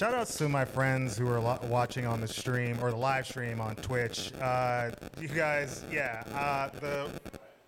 Shout 0.00 0.14
outs 0.14 0.38
to 0.38 0.48
my 0.48 0.64
friends 0.64 1.18
who 1.18 1.28
are 1.28 1.58
watching 1.66 2.06
on 2.06 2.22
the 2.22 2.26
stream 2.26 2.74
or 2.80 2.90
the 2.90 2.96
live 2.96 3.26
stream 3.26 3.60
on 3.60 3.76
Twitch. 3.76 4.32
Uh, 4.40 4.90
you 5.20 5.28
guys, 5.28 5.84
yeah, 5.92 6.22
uh, 6.34 6.70
the 6.80 7.10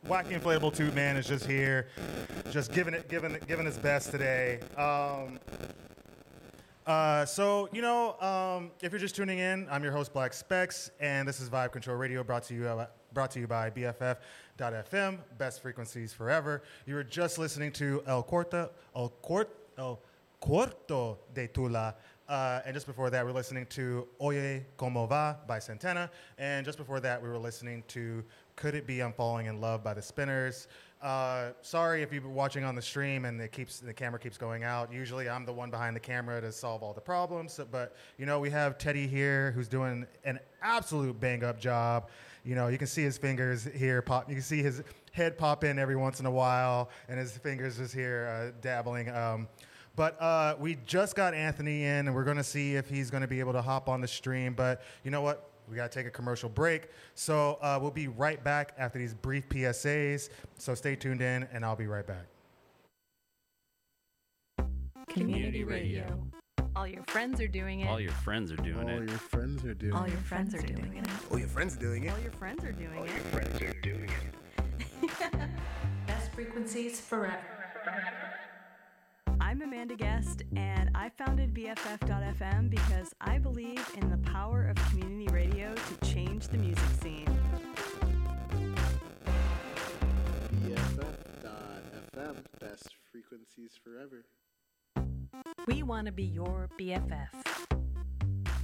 wacky 0.09 0.41
inflatable 0.41 0.75
tube 0.75 0.95
man 0.95 1.19
is 1.19 1.27
just 1.27 1.45
here, 1.45 1.89
just 2.51 2.73
giving 2.73 2.95
it, 2.95 3.07
giving 3.11 3.37
giving 3.47 3.67
his 3.67 3.77
best 3.77 4.11
today. 4.11 4.61
Um, 4.79 5.39
uh, 6.87 7.27
so, 7.27 7.69
you 7.71 7.83
know, 7.83 8.19
um, 8.23 8.71
if 8.81 8.93
you're 8.93 8.99
just 8.99 9.15
tuning 9.15 9.39
in, 9.39 9.69
I'm 9.71 9.83
your 9.83 9.93
host, 9.93 10.15
Black 10.15 10.33
Specs, 10.33 10.91
and 11.01 11.29
this 11.29 11.39
is 11.39 11.51
Vibe 11.51 11.73
Control 11.73 11.99
Radio 11.99 12.25
brought 12.25 12.45
to 12.45 12.55
you, 12.55 12.67
uh, 12.67 12.87
brought 13.13 13.31
to 13.33 13.41
you 13.41 13.47
by 13.47 13.69
BFF.FM, 13.69 15.19
best 15.37 15.61
frequencies 15.61 16.15
forever. 16.15 16.63
You 16.87 16.95
were 16.95 17.05
just 17.05 17.37
listening 17.37 17.73
to 17.73 18.03
El 18.07 18.23
Corta, 18.23 18.71
El, 18.97 19.11
Cort, 19.21 19.51
El 19.77 20.01
Corto 20.43 21.19
de 21.33 21.47
Tula. 21.49 21.95
Uh, 22.33 22.63
and 22.65 22.73
just 22.73 22.87
before 22.87 23.11
that, 23.11 23.23
we 23.23 23.31
were 23.31 23.37
listening 23.37 23.67
to 23.67 24.09
Oye 24.23 24.65
Como 24.79 25.05
Va 25.05 25.37
by 25.47 25.59
Santana. 25.59 26.11
And 26.39 26.65
just 26.65 26.79
before 26.79 26.99
that, 26.99 27.23
we 27.23 27.29
were 27.29 27.37
listening 27.37 27.85
to 27.89 28.25
Could 28.57 28.75
It 28.75 28.87
Be 28.87 29.03
I'm 29.03 29.13
Falling 29.13 29.47
in 29.47 29.61
Love 29.61 29.85
by 29.85 29.93
the 29.93 30.01
Spinners. 30.01 30.67
Uh, 31.03 31.51
sorry 31.61 32.01
if 32.01 32.11
you've 32.11 32.23
been 32.23 32.33
watching 32.33 32.65
on 32.65 32.75
the 32.75 32.81
stream 32.81 33.27
and 33.27 33.39
it 33.39 33.53
keeps 33.53 33.81
the 33.81 33.93
camera 33.93 34.19
keeps 34.19 34.39
going 34.39 34.65
out. 34.65 34.91
Usually, 34.91 35.29
I'm 35.29 35.45
the 35.45 35.53
one 35.53 35.69
behind 35.71 35.95
the 35.95 36.01
camera 36.01 36.41
to 36.41 36.51
solve 36.53 36.83
all 36.83 36.95
the 36.95 37.03
problems. 37.03 37.53
So- 37.53 37.67
but 37.71 37.97
you 38.17 38.25
know, 38.25 38.41
we 38.41 38.49
have 38.49 38.79
Teddy 38.79 39.07
here 39.07 39.51
who's 39.51 39.69
doing 39.69 40.07
an 40.25 40.41
absolute 40.63 41.21
bang 41.21 41.45
up 41.45 41.61
job. 41.61 42.09
You 42.47 42.55
know, 42.55 42.69
you 42.69 42.79
can 42.79 42.87
see 42.87 43.03
his 43.03 43.19
fingers 43.19 43.69
here 43.75 44.01
pop. 44.01 44.31
You 44.31 44.37
can 44.37 44.43
see 44.43 44.63
his 44.63 44.83
head 45.13 45.37
pop 45.37 45.65
in 45.65 45.79
every 45.79 45.97
once 45.97 46.19
in 46.19 46.25
a 46.25 46.31
while, 46.31 46.89
and 47.11 47.19
his 47.19 47.37
fingers 47.37 47.79
is 47.79 47.93
here 47.93 48.27
uh, 48.55 48.59
dabbling. 48.63 49.11
Um, 49.11 49.49
but 49.97 50.21
uh, 50.21 50.57
we 50.59 50.79
just 50.87 51.15
got 51.15 51.35
Anthony 51.35 51.85
in, 51.85 52.07
and 52.07 52.15
we're 52.15 52.25
going 52.25 52.37
to 52.37 52.45
see 52.45 52.77
if 52.77 52.89
he's 52.89 53.11
going 53.11 53.21
to 53.21 53.29
be 53.29 53.41
able 53.41 53.53
to 53.53 53.63
hop 53.63 53.89
on 53.89 54.01
the 54.01 54.09
stream. 54.09 54.55
But 54.55 54.83
you 55.05 55.11
know 55.11 55.23
what? 55.23 55.51
We 55.69 55.77
got 55.77 55.91
to 55.91 55.99
take 55.99 56.07
a 56.07 56.11
commercial 56.11 56.49
break. 56.49 56.89
So 57.15 57.59
uh, 57.63 57.79
we'll 57.81 57.91
be 57.91 58.09
right 58.09 58.43
back 58.43 58.75
after 58.79 58.99
these 58.99 59.15
brief 59.15 59.49
PSAs. 59.49 60.31
So 60.59 60.75
stay 60.75 60.97
tuned 60.97 61.21
in, 61.23 61.47
and 61.53 61.65
I'll 61.65 61.77
be 61.77 61.87
right 61.87 62.07
back. 62.07 62.27
Community 65.09 65.65
radio. 65.65 66.05
All 66.75 66.87
your 66.87 67.03
friends 67.05 67.41
are 67.41 67.49
doing 67.49 67.81
it. 67.81 67.89
All 67.89 68.01
your 68.01 68.13
friends 68.13 68.51
are 68.51 68.57
doing 68.57 68.79
it. 68.79 68.91
All 68.91 69.01
your 69.01 69.19
friends 69.19 69.63
are 69.65 69.75
doing 69.75 69.93
it. 69.93 69.95
All 69.95 70.09
your 70.09 70.19
friends 70.19 70.55
are 70.55 70.63
doing 70.63 70.95
it. 70.97 71.07
All 71.31 71.39
your 71.39 71.49
friends 71.49 71.77
are 71.77 71.79
doing 71.79 72.05
it. 72.05 72.11
All 72.11 72.19
your 72.19 72.33
friends 72.33 72.65
are 72.65 72.73
doing 72.73 72.95
it. 72.95 72.99
All 72.99 73.07
your 73.07 73.17
friends 73.17 73.63
are 73.63 73.81
doing 73.83 74.09
it. 74.09 75.49
Best 76.07 76.33
frequencies 76.33 77.01
forever. 77.01 77.37
I'm 79.53 79.61
Amanda 79.61 79.97
Guest, 79.97 80.45
and 80.57 80.91
I 80.95 81.11
founded 81.11 81.53
BFF.FM 81.53 82.71
because 82.71 83.15
I 83.21 83.37
believe 83.37 83.87
in 84.01 84.09
the 84.09 84.17
power 84.17 84.67
of 84.67 84.77
community 84.89 85.27
radio 85.31 85.75
to 85.75 86.11
change 86.11 86.49
the 86.49 86.57
music 86.57 86.89
scene. 87.03 87.29
BFF.FM, 90.55 92.37
best 92.61 92.95
frequencies 93.11 93.79
forever. 93.85 94.25
We 95.67 95.83
want 95.83 96.07
to 96.07 96.13
be 96.13 96.25
your 96.25 96.71
BFF. 96.81 97.29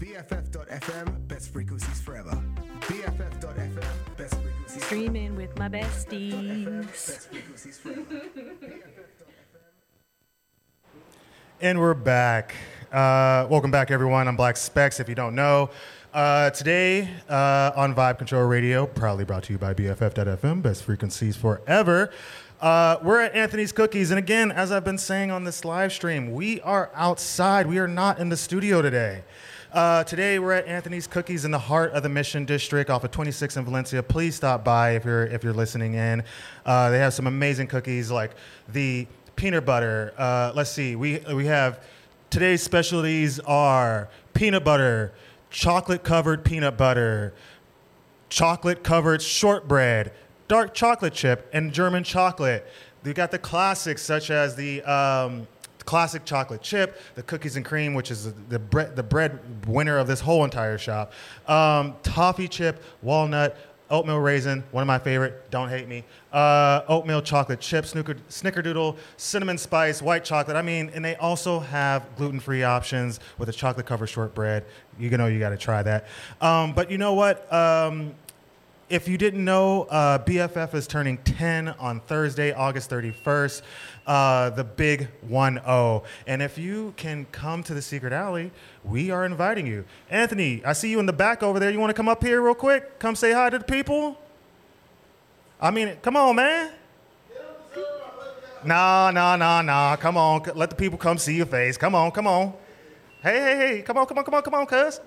BFF.FM, 0.00 1.28
best 1.28 1.52
frequencies 1.52 2.00
forever. 2.00 2.42
BFF.FM, 2.80 4.16
best 4.16 4.40
frequencies 4.40 4.84
Streaming 4.84 5.36
with 5.36 5.54
my 5.58 5.68
besties. 5.68 6.86
Best 6.86 7.28
frequencies 7.28 7.76
forever. 7.76 8.22
And 11.60 11.80
we're 11.80 11.94
back. 11.94 12.54
Uh, 12.92 13.44
welcome 13.50 13.72
back, 13.72 13.90
everyone. 13.90 14.28
I'm 14.28 14.36
Black 14.36 14.56
Specs, 14.56 15.00
if 15.00 15.08
you 15.08 15.16
don't 15.16 15.34
know. 15.34 15.70
Uh, 16.14 16.50
today 16.50 17.10
uh, 17.28 17.72
on 17.74 17.96
Vibe 17.96 18.18
Control 18.18 18.44
Radio, 18.44 18.86
proudly 18.86 19.24
brought 19.24 19.42
to 19.42 19.54
you 19.54 19.58
by 19.58 19.74
BFF.FM, 19.74 20.62
best 20.62 20.84
frequencies 20.84 21.34
forever. 21.34 22.12
Uh, 22.60 22.98
we're 23.02 23.20
at 23.20 23.34
Anthony's 23.34 23.72
Cookies. 23.72 24.12
And 24.12 24.20
again, 24.20 24.52
as 24.52 24.70
I've 24.70 24.84
been 24.84 24.98
saying 24.98 25.32
on 25.32 25.42
this 25.42 25.64
live 25.64 25.92
stream, 25.92 26.32
we 26.32 26.60
are 26.60 26.92
outside. 26.94 27.66
We 27.66 27.78
are 27.78 27.88
not 27.88 28.20
in 28.20 28.28
the 28.28 28.36
studio 28.36 28.80
today. 28.80 29.24
Uh, 29.72 30.04
today 30.04 30.38
we're 30.38 30.52
at 30.52 30.66
Anthony's 30.66 31.08
Cookies 31.08 31.44
in 31.44 31.50
the 31.50 31.58
heart 31.58 31.92
of 31.92 32.04
the 32.04 32.08
Mission 32.08 32.44
District 32.44 32.88
off 32.88 33.02
of 33.02 33.10
26 33.10 33.56
in 33.56 33.64
Valencia. 33.64 34.02
Please 34.02 34.36
stop 34.36 34.64
by 34.64 34.92
if 34.92 35.04
you're 35.04 35.26
if 35.26 35.42
you're 35.42 35.52
listening 35.52 35.94
in. 35.94 36.22
Uh, 36.64 36.88
they 36.88 36.98
have 36.98 37.12
some 37.12 37.26
amazing 37.26 37.66
cookies 37.66 38.10
like 38.12 38.30
the 38.68 39.08
peanut 39.38 39.64
butter. 39.64 40.12
Uh, 40.18 40.52
let's 40.54 40.70
see, 40.70 40.96
we 40.96 41.20
we 41.32 41.46
have 41.46 41.80
today's 42.28 42.60
specialties 42.60 43.38
are 43.40 44.08
peanut 44.34 44.64
butter, 44.64 45.12
chocolate 45.48 46.02
covered 46.02 46.44
peanut 46.44 46.76
butter, 46.76 47.32
chocolate 48.28 48.82
covered 48.82 49.22
shortbread, 49.22 50.12
dark 50.48 50.74
chocolate 50.74 51.14
chip, 51.14 51.48
and 51.52 51.72
German 51.72 52.02
chocolate. 52.02 52.66
We 53.04 53.12
got 53.12 53.30
the 53.30 53.38
classics 53.38 54.02
such 54.02 54.30
as 54.32 54.56
the 54.56 54.82
um, 54.82 55.46
classic 55.84 56.24
chocolate 56.24 56.60
chip, 56.60 57.00
the 57.14 57.22
cookies 57.22 57.54
and 57.54 57.64
cream, 57.64 57.94
which 57.94 58.10
is 58.10 58.24
the, 58.24 58.34
the 58.48 58.58
bread 58.58 58.96
the 58.96 59.04
bread 59.04 59.38
winner 59.68 59.98
of 59.98 60.08
this 60.08 60.18
whole 60.18 60.42
entire 60.42 60.78
shop. 60.78 61.12
Um, 61.46 61.94
toffee 62.02 62.48
chip, 62.48 62.82
walnut, 63.02 63.56
oatmeal 63.90 64.18
raisin, 64.18 64.62
one 64.70 64.82
of 64.82 64.86
my 64.86 64.98
favorite. 64.98 65.50
Don't 65.50 65.68
hate 65.68 65.88
me. 65.88 66.04
Uh, 66.32 66.82
oatmeal 66.88 67.22
chocolate 67.22 67.60
chip, 67.60 67.86
snicker, 67.86 68.14
snickerdoodle, 68.28 68.96
cinnamon 69.16 69.58
spice, 69.58 70.02
white 70.02 70.24
chocolate. 70.24 70.56
I 70.56 70.62
mean, 70.62 70.90
and 70.94 71.04
they 71.04 71.16
also 71.16 71.60
have 71.60 72.04
gluten-free 72.16 72.62
options 72.62 73.20
with 73.38 73.48
a 73.48 73.52
chocolate 73.52 73.86
covered 73.86 74.08
shortbread. 74.08 74.64
You 74.98 75.10
know, 75.16 75.26
you 75.26 75.38
got 75.38 75.50
to 75.50 75.56
try 75.56 75.82
that. 75.82 76.06
Um, 76.40 76.72
but 76.72 76.90
you 76.90 76.98
know 76.98 77.14
what? 77.14 77.50
Um, 77.52 78.14
if 78.90 79.06
you 79.06 79.18
didn't 79.18 79.44
know, 79.44 79.82
uh, 79.84 80.18
BFF 80.18 80.74
is 80.74 80.86
turning 80.86 81.18
10 81.18 81.68
on 81.68 82.00
Thursday, 82.00 82.52
August 82.52 82.88
31st, 82.90 83.62
uh, 84.08 84.48
the 84.50 84.64
big 84.64 85.06
1 85.28 85.60
0. 85.64 86.02
And 86.26 86.40
if 86.42 86.56
you 86.58 86.94
can 86.96 87.26
come 87.30 87.62
to 87.64 87.74
the 87.74 87.82
Secret 87.82 88.12
Alley, 88.12 88.50
we 88.82 89.10
are 89.10 89.24
inviting 89.24 89.66
you. 89.66 89.84
Anthony, 90.10 90.64
I 90.64 90.72
see 90.72 90.90
you 90.90 90.98
in 90.98 91.06
the 91.06 91.12
back 91.12 91.42
over 91.42 91.60
there. 91.60 91.70
You 91.70 91.78
want 91.78 91.90
to 91.90 91.94
come 91.94 92.08
up 92.08 92.24
here 92.24 92.40
real 92.40 92.54
quick? 92.54 92.98
Come 92.98 93.14
say 93.14 93.32
hi 93.32 93.50
to 93.50 93.58
the 93.58 93.64
people? 93.64 94.18
I 95.60 95.70
mean, 95.70 95.96
come 96.00 96.16
on, 96.16 96.34
man. 96.36 96.72
Nah, 98.64 99.10
nah, 99.12 99.36
nah, 99.36 99.62
nah. 99.62 99.96
Come 99.96 100.16
on. 100.16 100.42
Let 100.54 100.70
the 100.70 100.76
people 100.76 100.98
come 100.98 101.18
see 101.18 101.36
your 101.36 101.46
face. 101.46 101.76
Come 101.76 101.94
on, 101.94 102.10
come 102.10 102.26
on. 102.26 102.54
Hey, 103.22 103.38
hey, 103.40 103.56
hey. 103.56 103.82
Come 103.82 103.98
on, 103.98 104.06
come 104.06 104.18
on, 104.18 104.24
come 104.24 104.34
on, 104.34 104.42
come 104.42 104.54
on, 104.54 104.66
cuz. 104.66 105.00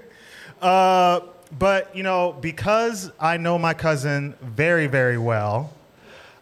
uh, 0.62 1.20
but, 1.58 1.94
you 1.94 2.02
know, 2.02 2.36
because 2.40 3.12
I 3.20 3.36
know 3.36 3.58
my 3.58 3.74
cousin 3.74 4.34
very, 4.40 4.86
very 4.86 5.18
well, 5.18 5.72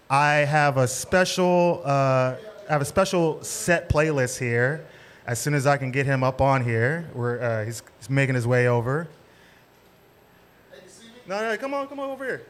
I 0.08 0.34
have 0.34 0.76
a 0.76 0.86
special, 0.86 1.82
uh, 1.84 2.36
I 2.68 2.72
have 2.72 2.80
a 2.80 2.84
special 2.84 3.42
set 3.42 3.88
playlist 3.88 4.38
here. 4.38 4.86
As 5.26 5.40
soon 5.40 5.54
as 5.54 5.66
I 5.66 5.76
can 5.76 5.90
get 5.90 6.06
him 6.06 6.22
up 6.22 6.40
on 6.40 6.62
here, 6.62 7.08
we're, 7.12 7.40
uh, 7.40 7.64
he's, 7.64 7.82
he's 7.98 8.08
making 8.08 8.36
his 8.36 8.46
way 8.46 8.68
over. 8.68 9.08
No, 11.26 11.40
no, 11.40 11.56
come 11.56 11.74
on, 11.74 11.88
come 11.88 11.98
on 11.98 12.10
over 12.10 12.24
here. 12.24 12.42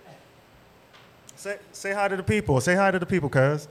Say, 1.37 1.59
say 1.73 1.95
hi 1.95 2.09
to 2.09 2.17
the 2.17 2.23
people. 2.23 2.61
Say 2.61 2.75
hi 2.75 2.91
to 2.91 2.99
the 2.99 3.07
people, 3.07 3.31
cuz. 3.31 3.69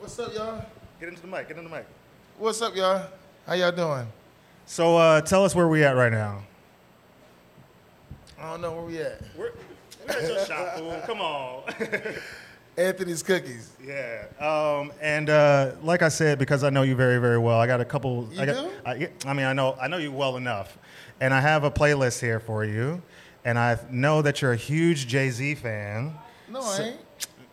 What's 0.00 0.18
up, 0.18 0.34
y'all? 0.34 0.64
Get 0.98 1.08
into 1.08 1.22
the 1.22 1.28
mic. 1.28 1.46
Get 1.46 1.56
into 1.56 1.68
the 1.68 1.74
mic. 1.74 1.86
What's 2.36 2.60
up, 2.60 2.74
y'all? 2.74 3.06
How 3.46 3.54
y'all 3.54 3.70
doing? 3.70 4.08
So, 4.66 4.96
uh, 4.96 5.20
tell 5.20 5.44
us 5.44 5.54
where 5.54 5.68
we 5.68 5.84
at 5.84 5.94
right 5.94 6.10
now. 6.10 6.42
I 8.40 8.50
don't 8.50 8.60
know 8.60 8.72
where 8.72 8.84
we 8.84 8.98
at. 8.98 9.22
We're, 9.36 9.52
we're 10.08 10.14
at 10.16 10.22
your 10.22 10.44
shop, 10.44 10.78
fool. 10.78 11.00
Come 11.06 11.20
on. 11.20 11.62
Anthony's 12.76 13.22
Cookies. 13.22 13.70
Yeah. 13.84 14.24
Um, 14.40 14.92
and 15.00 15.30
uh, 15.30 15.72
like 15.82 16.02
I 16.02 16.08
said, 16.08 16.38
because 16.38 16.64
I 16.64 16.70
know 16.70 16.82
you 16.82 16.96
very, 16.96 17.18
very 17.20 17.38
well, 17.38 17.58
I 17.58 17.66
got 17.66 17.80
a 17.80 17.84
couple. 17.84 18.28
You 18.32 18.42
I, 18.42 18.46
got, 18.46 18.64
do? 18.64 18.70
I, 18.84 19.30
I 19.30 19.32
mean, 19.34 19.46
I 19.46 19.52
know, 19.52 19.76
I 19.80 19.88
know 19.88 19.98
you 19.98 20.12
well 20.12 20.36
enough, 20.36 20.76
and 21.20 21.32
I 21.32 21.40
have 21.40 21.64
a 21.64 21.70
playlist 21.70 22.20
here 22.20 22.40
for 22.40 22.64
you. 22.64 23.02
And 23.46 23.58
I 23.58 23.78
know 23.90 24.22
that 24.22 24.40
you're 24.40 24.52
a 24.52 24.56
huge 24.56 25.06
Jay 25.06 25.28
Z 25.30 25.56
fan. 25.56 26.14
No, 26.48 26.60
So- 26.62 26.82
I 26.82 26.86
ain't. 26.88 27.00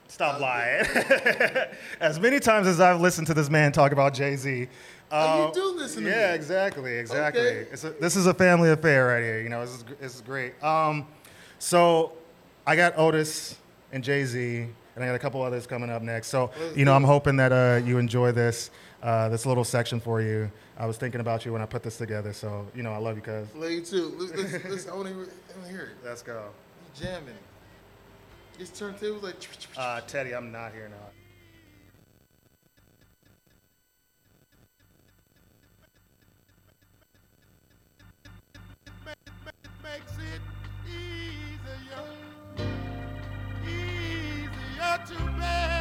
Stop 0.07 0.41
lying. 0.41 0.85
as 2.01 2.19
many 2.19 2.39
times 2.39 2.67
as 2.67 2.79
I've 2.81 2.99
listened 2.99 3.27
to 3.27 3.33
this 3.33 3.49
man 3.49 3.71
talk 3.71 3.91
about 3.93 4.13
Jay 4.13 4.35
Z. 4.35 4.67
Oh, 5.09 5.47
you 5.47 5.53
do 5.53 5.77
listen 5.77 6.03
to 6.03 6.09
Yeah, 6.09 6.33
exactly, 6.33 6.97
exactly. 6.97 7.41
Okay. 7.41 7.67
It's 7.71 7.83
a, 7.85 7.91
this 7.91 8.15
is 8.17 8.27
a 8.27 8.33
family 8.33 8.69
affair 8.69 9.07
right 9.07 9.23
here. 9.23 9.41
You 9.41 9.49
know, 9.49 9.61
this 9.61 9.73
is, 9.73 9.83
this 9.99 10.15
is 10.15 10.21
great. 10.21 10.61
Um, 10.61 11.07
so 11.59 12.11
I 12.67 12.75
got 12.75 12.97
Otis 12.97 13.57
and 13.93 14.03
Jay 14.03 14.25
Z, 14.25 14.67
and 14.95 15.03
I 15.03 15.07
got 15.07 15.15
a 15.15 15.19
couple 15.19 15.41
others 15.41 15.67
coming 15.67 15.89
up 15.89 16.01
next. 16.01 16.27
So 16.27 16.51
you 16.75 16.85
know, 16.85 16.93
I'm 16.93 17.03
hoping 17.03 17.37
that 17.37 17.51
uh, 17.51 17.81
you 17.85 17.97
enjoy 17.97 18.31
this 18.31 18.71
uh, 19.01 19.29
this 19.29 19.45
little 19.45 19.63
section 19.63 19.99
for 19.99 20.21
you. 20.21 20.51
I 20.77 20.85
was 20.85 20.97
thinking 20.97 21.21
about 21.21 21.45
you 21.45 21.53
when 21.53 21.61
I 21.61 21.65
put 21.65 21.83
this 21.83 21.97
together. 21.97 22.33
So 22.33 22.67
you 22.75 22.83
know, 22.83 22.93
I 22.93 22.97
love 22.97 23.15
you, 23.15 23.21
cuz. 23.21 23.47
Love 23.55 23.71
you 23.71 23.81
too. 23.81 24.15
I 24.91 24.95
want 24.95 25.07
to 25.07 25.69
hear 25.69 25.83
it. 25.83 26.05
Let's 26.05 26.21
go. 26.21 26.49
You 26.97 27.05
jamming. 27.05 27.35
This 28.57 28.69
turntable 28.69 29.19
like. 29.19 29.35
Uh, 29.77 30.01
Teddy, 30.01 30.33
I'm 30.33 30.51
not 30.51 30.73
here 30.73 30.89
now. 30.89 31.11
makes 39.83 40.13
it 40.17 40.41
easier, 40.87 42.20
easier 44.81 44.97
to 45.05 45.31
bear. 45.39 45.80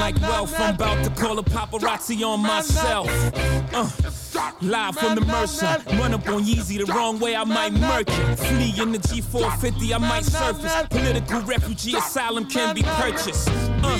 like 0.00 0.20
wealth. 0.22 0.54
I'm 0.58 0.74
about 0.74 1.04
to 1.04 1.10
call 1.10 1.38
a 1.38 1.42
paparazzi 1.42 2.26
on 2.26 2.40
myself. 2.40 3.08
Uh, 3.72 3.88
live 4.62 4.96
from 4.96 5.14
the 5.14 5.20
Mercer, 5.20 5.76
run 5.98 6.14
up 6.14 6.26
on 6.28 6.42
Yeezy 6.44 6.84
the 6.84 6.90
wrong 6.92 7.18
way, 7.18 7.36
I 7.36 7.44
might 7.44 7.72
murk 7.72 8.08
it. 8.08 8.36
Flee 8.36 8.74
in 8.82 8.92
the 8.92 8.98
G450, 8.98 9.94
I 9.94 9.98
might 9.98 10.24
surface. 10.24 10.74
Political 10.88 11.42
refugee 11.42 11.96
asylum 11.96 12.46
can 12.46 12.74
be 12.74 12.82
purchased. 12.82 13.48
Uh, 13.82 13.98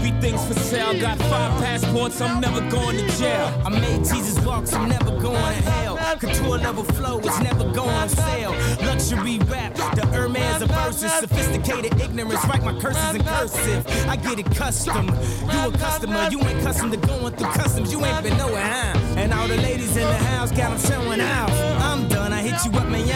everything's 0.00 0.44
for 0.46 0.54
sale, 0.54 0.98
got 0.98 1.18
five 1.18 1.52
passports, 1.62 2.20
I'm 2.20 2.40
never 2.40 2.60
going 2.70 2.96
to 2.96 3.06
jail. 3.18 3.62
I 3.64 3.68
made 3.68 4.04
Jesus 4.04 4.38
walk, 4.44 4.66
so 4.66 4.78
I'm 4.78 4.88
never 4.88 5.10
going 5.20 5.34
to 5.34 5.70
hell. 5.70 5.96
Couture 6.18 6.58
level 6.58 6.84
flow 6.84 7.18
is 7.18 7.40
never 7.40 7.64
going 7.72 7.90
on 7.90 8.08
sale. 8.08 8.52
Luxury 8.82 9.38
rap, 9.40 9.74
the 9.94 10.06
Hermes 10.06 10.62
of 10.62 10.70
verses. 10.70 11.12
Sophisticated 11.12 12.00
ignorance, 12.00 12.44
write 12.46 12.64
my 12.64 12.78
curses 12.80 13.14
in 13.14 13.24
cursive. 13.24 13.86
I 14.08 14.16
get 14.16 14.38
it 14.38 14.50
custom. 14.54 15.06
You 15.52 15.68
a 15.68 15.72
customer, 15.72 16.28
you 16.30 16.40
ain't 16.40 16.62
custom 16.62 16.90
to 16.90 16.96
going 16.96 17.34
through 17.34 17.52
customs. 17.52 17.92
You 17.92 18.04
ain't 18.04 18.22
been 18.22 18.38
nowhere, 18.38 18.62
huh? 18.62 18.98
And 19.16 19.32
all 19.34 19.48
the 19.48 19.56
ladies 19.58 19.96
in 19.96 20.06
the 20.06 20.18
house 20.30 20.50
got 20.50 20.70
them 20.70 20.90
showing 20.90 21.20
out. 21.20 21.50
I'm 21.82 22.08
done, 22.08 22.32
I 22.32 22.40
hit 22.40 22.64
you 22.64 22.78
up, 22.78 22.88
man. 22.88 23.06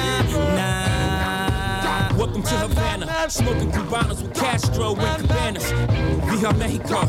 Nah. 0.56 1.64
Welcome 2.16 2.42
to 2.44 2.56
Havana, 2.56 2.83
smoking 3.34 3.70
Cubanos 3.72 4.22
with 4.22 4.32
Castro 4.34 4.94
and 4.94 5.28
Cabanas. 5.28 5.72
Via 6.24 6.52
Mexico, 6.54 7.00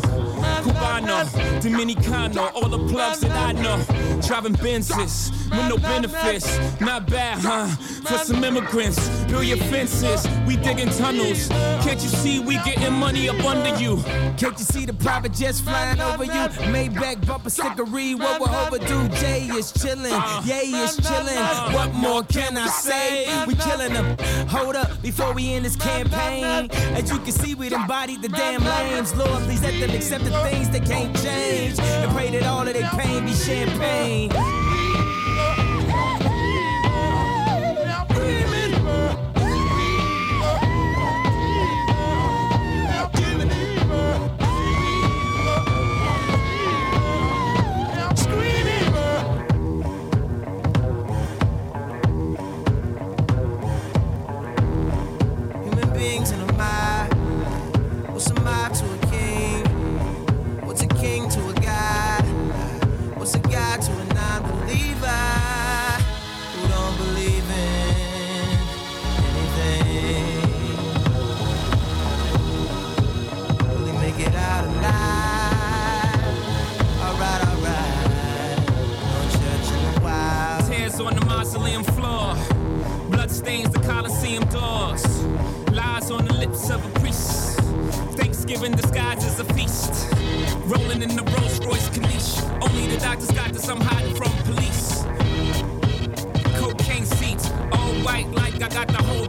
Cubano, 0.63 1.25
Dominicano, 1.61 2.51
all 2.55 2.67
the 2.67 2.79
plugs 2.91 3.19
that 3.19 3.31
I 3.31 3.51
know. 3.53 3.77
Driving 4.21 4.55
Benzes 4.55 5.31
with 5.51 5.69
no 5.69 5.77
benefits, 5.77 6.59
not 6.81 7.07
bad, 7.07 7.37
huh? 7.39 7.67
For 8.07 8.17
some 8.17 8.43
immigrants, 8.43 8.97
build 9.25 9.45
your 9.45 9.57
fences, 9.57 10.27
we 10.47 10.57
digging 10.57 10.89
tunnels. 10.89 11.47
Can't 11.83 12.01
you 12.01 12.09
see 12.09 12.39
we 12.39 12.55
getting 12.63 12.93
money 12.93 13.29
up 13.29 13.43
under 13.45 13.77
you? 13.77 13.97
Can't 14.37 14.57
you 14.57 14.65
see 14.65 14.85
the 14.85 14.93
private 14.93 15.33
jets 15.33 15.59
flying 15.59 16.01
over 16.01 16.23
you? 16.23 16.31
Maybach 16.73 17.25
bumper 17.25 17.49
stickery, 17.49 18.17
what 18.17 18.41
we're 18.41 18.55
overdue. 18.65 19.07
Jay 19.19 19.43
is 19.43 19.71
chillin', 19.73 20.47
Yay 20.47 20.71
is 20.83 20.97
chillin'. 20.97 21.73
What 21.73 21.93
more 21.93 22.23
can 22.23 22.57
I 22.57 22.67
say? 22.67 23.45
We 23.45 23.55
killing 23.55 23.93
them. 23.93 24.17
Hold 24.47 24.75
up, 24.75 25.01
before 25.01 25.33
we 25.33 25.53
end 25.53 25.65
this 25.65 25.75
campaign. 25.75 26.14
As 26.95 27.11
you 27.11 27.19
can 27.19 27.31
see, 27.31 27.55
we 27.55 27.73
embodied 27.73 28.21
the 28.21 28.29
damn 28.29 28.63
lames. 28.63 29.15
Lord, 29.15 29.43
please 29.43 29.61
let 29.61 29.79
them 29.79 29.91
accept 29.91 30.23
the 30.23 30.31
things 30.43 30.69
they 30.69 30.79
can't 30.79 31.15
change. 31.17 31.79
And 31.79 32.11
pray 32.11 32.29
that 32.31 32.43
all 32.43 32.67
of 32.67 32.73
their 32.73 32.89
pain 32.91 33.25
be 33.25 33.33
champagne. 33.33 34.31
Thanksgiving 88.45 88.77
disguised 88.77 89.23
as 89.23 89.39
a 89.39 89.45
feast. 89.55 90.07
Rolling 90.67 91.01
in 91.01 91.15
the 91.15 91.23
Rolls 91.23 91.65
Royce 91.65 91.89
Corniche. 91.89 92.43
Only 92.61 92.85
the 92.85 92.99
doctors 92.99 93.31
got 93.31 93.51
this, 93.51 93.67
I'm 93.67 93.81
hiding 93.81 94.15
from 94.15 94.31
police. 94.43 95.03
Cocaine 96.59 97.05
seats, 97.05 97.49
all 97.71 97.93
white 98.03 98.29
like 98.33 98.61
I 98.61 98.69
got 98.69 98.87
the 98.89 99.01
whole 99.01 99.25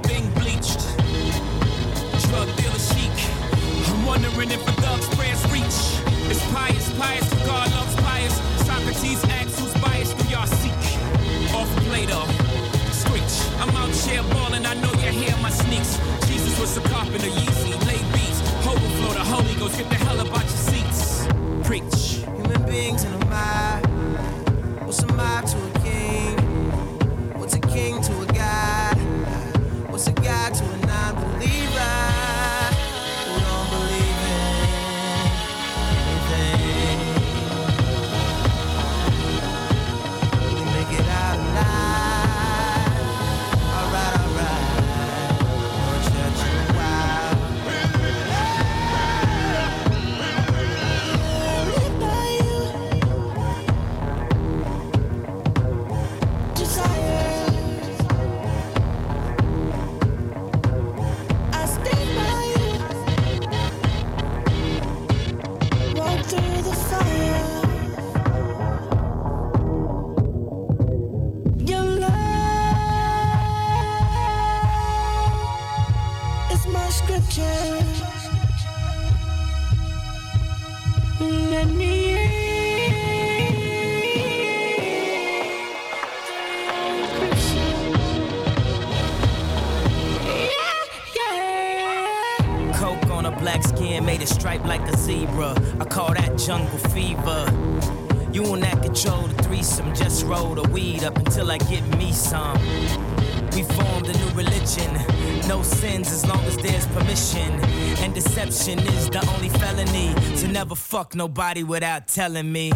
fuck 111.06 111.14
nobody 111.14 111.62
without 111.62 112.08
telling 112.08 112.50
me. 112.50 112.72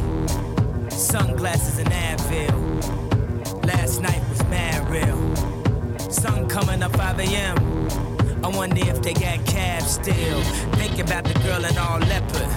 Sunglasses 0.89 1.78
and 1.78 1.89
Advil. 1.89 3.66
Last 3.66 4.01
night 4.01 4.22
was 4.28 4.43
mad 4.45 4.89
real. 4.89 5.18
Sun 6.11 6.49
coming 6.49 6.83
up 6.83 6.95
5 6.97 7.18
a.m. 7.20 7.57
I 8.45 8.49
wonder 8.49 8.83
if 8.89 9.03
they 9.03 9.14
got 9.14 9.45
cabs 9.47 9.95
still. 9.95 10.43
Think 10.78 10.99
about 11.01 11.24
the 11.24 11.35
girl 11.41 11.64
in 11.64 11.76
all 11.78 11.99
leopard. 11.99 12.51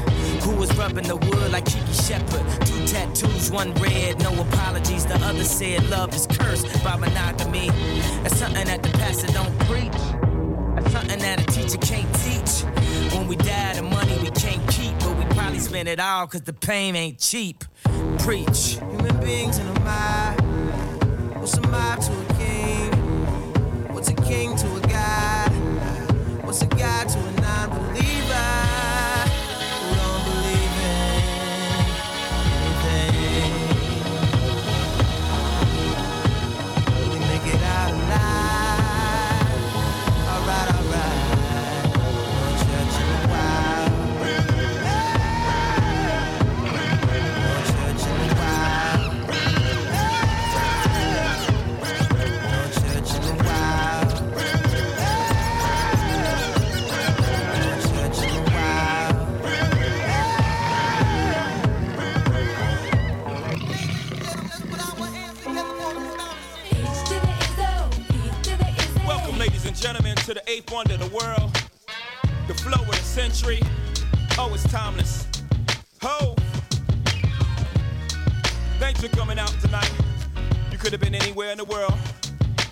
Who 0.43 0.55
was 0.55 0.69
rubbing 0.77 1.07
the 1.07 1.15
wood 1.15 1.51
like 1.51 1.65
Kiki 1.65 1.93
Shepard? 1.93 2.45
Two 2.67 2.85
tattoos, 2.85 3.49
one 3.51 3.73
red, 3.75 4.21
no 4.21 4.31
apologies. 4.41 5.05
The 5.05 5.15
other 5.25 5.43
said 5.43 5.89
love 5.89 6.13
is 6.13 6.27
cursed 6.27 6.67
by 6.83 6.97
monogamy. 6.97 7.69
That's 8.21 8.37
something 8.37 8.67
that 8.67 8.83
the 8.83 8.89
pastor 8.99 9.27
don't 9.27 9.57
preach. 9.69 10.01
That's 10.75 10.91
something 10.91 11.19
that 11.19 11.41
a 11.41 11.45
teacher 11.45 11.77
can't 11.77 12.11
teach. 12.23 12.63
When 13.13 13.27
we 13.27 13.35
die, 13.37 13.73
the 13.75 13.83
money 13.83 14.17
we 14.21 14.31
can't 14.31 14.65
keep, 14.67 15.02
probably 15.35 15.59
spend 15.59 15.87
it 15.87 15.99
all 15.99 16.27
cause 16.27 16.41
the 16.41 16.53
pain 16.53 16.95
ain't 16.95 17.19
cheap. 17.19 17.63
Preach. 18.19 18.77
Human 18.79 19.19
beings 19.19 19.57
in 19.57 19.67
a. 19.67 20.35
What's 21.39 21.57
a 21.57 21.61
to 22.01 22.11
a 22.11 22.25
king? 22.37 22.91
What's 23.93 24.09
a 24.09 24.15
king 24.15 24.55
to 24.55 24.67
a? 24.77 25.49
What's 26.45 26.61
a 26.61 26.67
to 27.09 27.19
a 27.19 27.32
to 70.23 70.33
the 70.33 70.49
eighth 70.49 70.71
wonder 70.71 70.93
of 70.93 71.01
the 71.01 71.07
world, 71.07 71.51
the 72.47 72.53
flow 72.53 72.81
of 72.81 72.87
the 72.87 72.95
century. 72.95 73.59
Oh, 74.37 74.53
it's 74.53 74.63
timeless. 74.71 75.27
Ho! 76.01 76.33
Thanks 78.79 79.01
for 79.01 79.09
coming 79.09 79.37
out 79.37 79.53
tonight. 79.59 79.91
You 80.71 80.77
could 80.77 80.93
have 80.93 81.01
been 81.01 81.13
anywhere 81.13 81.51
in 81.51 81.57
the 81.57 81.65
world, 81.65 81.93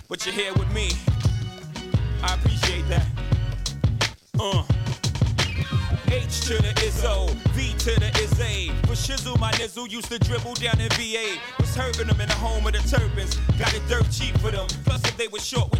but 0.08 0.24
you're 0.24 0.34
here 0.34 0.54
with 0.54 0.72
me. 0.72 0.92
I 2.22 2.36
appreciate 2.36 2.88
that. 2.88 3.06
Uh. 4.40 4.64
H 6.08 6.40
to 6.42 6.54
the 6.54 6.72
Izzo, 6.76 7.30
V 7.52 7.74
to 7.78 8.00
the 8.00 8.10
Izzy. 8.22 8.70
For 8.86 8.94
Shizzle, 8.94 9.38
my 9.38 9.50
nizzle 9.52 9.90
used 9.90 10.10
to 10.10 10.18
dribble 10.18 10.54
down 10.54 10.80
in 10.80 10.88
VA. 10.90 11.38
Was 11.58 11.74
hurting 11.74 12.06
them 12.06 12.20
in 12.20 12.28
the 12.28 12.34
home 12.34 12.66
of 12.66 12.72
the 12.72 12.78
turbans. 12.78 13.34
Got 13.58 13.74
it 13.74 13.82
dirt 13.88 14.10
cheap 14.10 14.36
for 14.38 14.50
them. 14.50 14.66
Plus, 14.84 15.02
if 15.04 15.16
they 15.18 15.28
were 15.28 15.38
short 15.38 15.71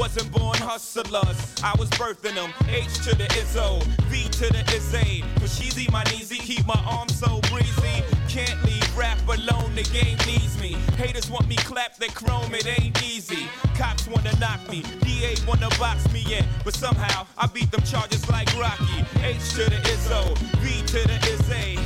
Wasn't 0.00 0.32
born 0.32 0.56
hustlers, 0.56 1.54
I 1.62 1.74
was 1.78 1.90
birthing 1.90 2.34
them. 2.34 2.54
H 2.66 3.04
to 3.04 3.14
the 3.14 3.24
Izzo, 3.36 3.82
V 4.08 4.24
to 4.30 4.50
the 4.50 4.64
Izzy. 4.74 5.22
Sheezy, 5.44 5.92
my 5.92 6.02
kneesy, 6.04 6.38
keep 6.38 6.66
my 6.66 6.82
arms 6.88 7.18
so 7.18 7.38
breezy. 7.52 8.02
Can't 8.26 8.64
leave 8.64 8.96
rap 8.96 9.18
alone, 9.28 9.74
the 9.74 9.82
game 9.92 10.16
needs 10.26 10.58
me. 10.58 10.72
Haters 10.96 11.28
want 11.28 11.46
me 11.48 11.56
clap 11.56 11.96
their 11.96 12.08
chrome, 12.08 12.54
it 12.54 12.66
ain't 12.66 12.96
easy. 13.04 13.46
Cops 13.76 14.08
wanna 14.08 14.34
knock 14.38 14.66
me, 14.70 14.80
DA 15.02 15.34
wanna 15.46 15.68
box 15.78 16.10
me 16.14 16.24
in, 16.34 16.46
but 16.64 16.72
somehow 16.72 17.26
I 17.36 17.46
beat 17.48 17.70
them 17.70 17.82
charges 17.82 18.26
like 18.30 18.48
Rocky. 18.58 19.04
H 19.22 19.50
to 19.50 19.68
the 19.68 19.80
Izzo, 19.84 20.34
V 20.62 20.80
to 20.86 21.08
the 21.08 21.18
Izzy. 21.28 21.78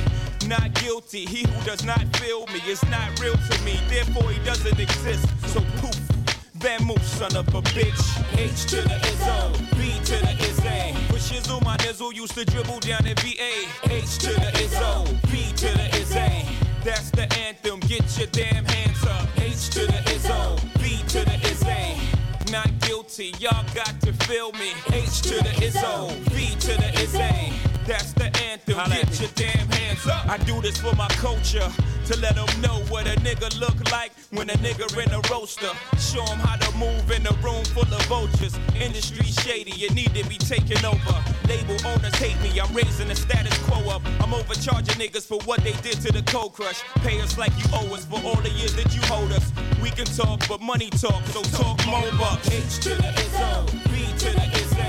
Not 0.47 0.73
guilty, 0.75 1.25
he 1.25 1.45
who 1.51 1.65
does 1.65 1.83
not 1.83 2.05
feel 2.15 2.47
me 2.47 2.61
is 2.65 2.81
not 2.85 3.19
real 3.19 3.35
to 3.35 3.61
me, 3.63 3.77
therefore 3.89 4.31
he 4.31 4.39
doesn't 4.45 4.79
exist. 4.79 5.27
So 5.47 5.59
poof, 5.81 6.04
Moose, 6.83 7.19
son 7.19 7.35
of 7.35 7.47
a 7.53 7.61
bitch. 7.61 8.01
H 8.37 8.65
to 8.71 8.77
the 8.77 8.97
Izzo, 9.11 9.53
B 9.77 9.99
to 10.05 10.17
the 10.25 10.33
Izzy. 10.49 10.97
For 11.09 11.19
Shizzle, 11.19 11.63
my 11.63 11.77
nizzle 11.77 12.11
used 12.11 12.33
to 12.33 12.43
dribble 12.43 12.79
down 12.79 13.05
in 13.05 13.15
VA. 13.17 13.69
H 13.83 14.17
to 14.19 14.33
the 14.33 14.51
Izzo, 14.65 15.05
B 15.31 15.53
to 15.57 15.67
the 15.77 15.95
Izzy. 15.95 16.47
That's 16.83 17.11
the 17.11 17.31
anthem, 17.37 17.79
get 17.81 18.17
your 18.17 18.27
damn 18.27 18.65
hands 18.65 19.05
up. 19.05 19.27
H 19.37 19.69
to 19.75 19.85
the 19.85 20.01
Izzo, 20.09 20.59
B 20.81 20.97
to 21.09 21.23
the 21.23 21.37
Izzy. 21.51 22.01
Not 22.51 22.79
guilty, 22.79 23.35
y'all 23.39 23.63
got 23.75 24.01
to 24.01 24.11
feel 24.25 24.51
me. 24.53 24.73
H 24.91 25.21
to 25.21 25.35
the 25.35 25.53
Izzo, 25.61 26.09
B 26.33 26.55
to 26.61 26.73
the 26.81 26.91
Izzy. 26.99 27.74
That's 27.85 28.13
the 28.13 28.25
anthem, 28.41 28.75
get 28.89 29.19
your 29.19 29.29
damn 29.35 29.67
hands 29.69 30.07
up. 30.07 30.27
I 30.27 30.37
do 30.39 30.59
this 30.59 30.75
for 30.77 30.95
my 30.95 31.07
culture, 31.21 31.71
to 32.07 32.19
let 32.19 32.33
them 32.33 32.49
know 32.59 32.81
what 32.89 33.05
a 33.05 33.15
nigga 33.21 33.59
look 33.59 33.91
like 33.91 34.11
when 34.31 34.49
a 34.49 34.53
nigga 34.53 34.89
in 34.97 35.11
a 35.13 35.21
roaster. 35.31 35.69
Show 35.99 36.25
them 36.25 36.39
how 36.39 36.55
to 36.55 36.77
move 36.77 37.11
in 37.11 37.27
a 37.27 37.31
room 37.45 37.63
full 37.65 37.83
of 37.83 38.01
vultures. 38.05 38.57
Industry 38.75 39.25
shady, 39.25 39.71
you 39.71 39.89
need 39.91 40.15
to 40.15 40.27
be 40.27 40.37
taken 40.39 40.83
over. 40.83 41.23
Label 41.47 41.77
owners 41.85 42.15
hate 42.15 42.39
me, 42.41 42.59
I'm 42.59 42.73
raising 42.73 43.07
the 43.07 43.15
status 43.15 43.55
quo 43.67 43.77
up. 43.93 44.01
I'm 44.19 44.33
overcharging 44.33 44.95
niggas 44.95 45.27
for 45.27 45.37
what 45.45 45.63
they 45.63 45.73
did 45.83 46.01
to 46.01 46.11
the 46.11 46.23
cold 46.23 46.53
crush. 46.53 46.81
Pay 47.03 47.21
us 47.21 47.37
like 47.37 47.53
you 47.59 47.65
owe 47.71 47.93
us 47.93 48.03
for 48.05 48.19
all 48.25 48.41
the 48.41 48.49
years 48.49 48.75
that 48.77 48.95
you 48.95 49.01
hold 49.03 49.31
us. 49.31 49.51
We 49.83 49.91
can 49.91 50.05
talk, 50.05 50.41
but 50.49 50.59
money 50.59 50.89
talk, 50.89 51.23
so 51.27 51.43
talk 51.61 51.85
more 51.85 52.11
bucks. 52.17 52.49
H 52.49 52.79
to 52.85 52.89
the 52.89 53.13
Izzo, 53.13 53.71
B 53.93 54.09
to 54.17 54.29
the 54.33 54.45
Izzy. 54.57 54.84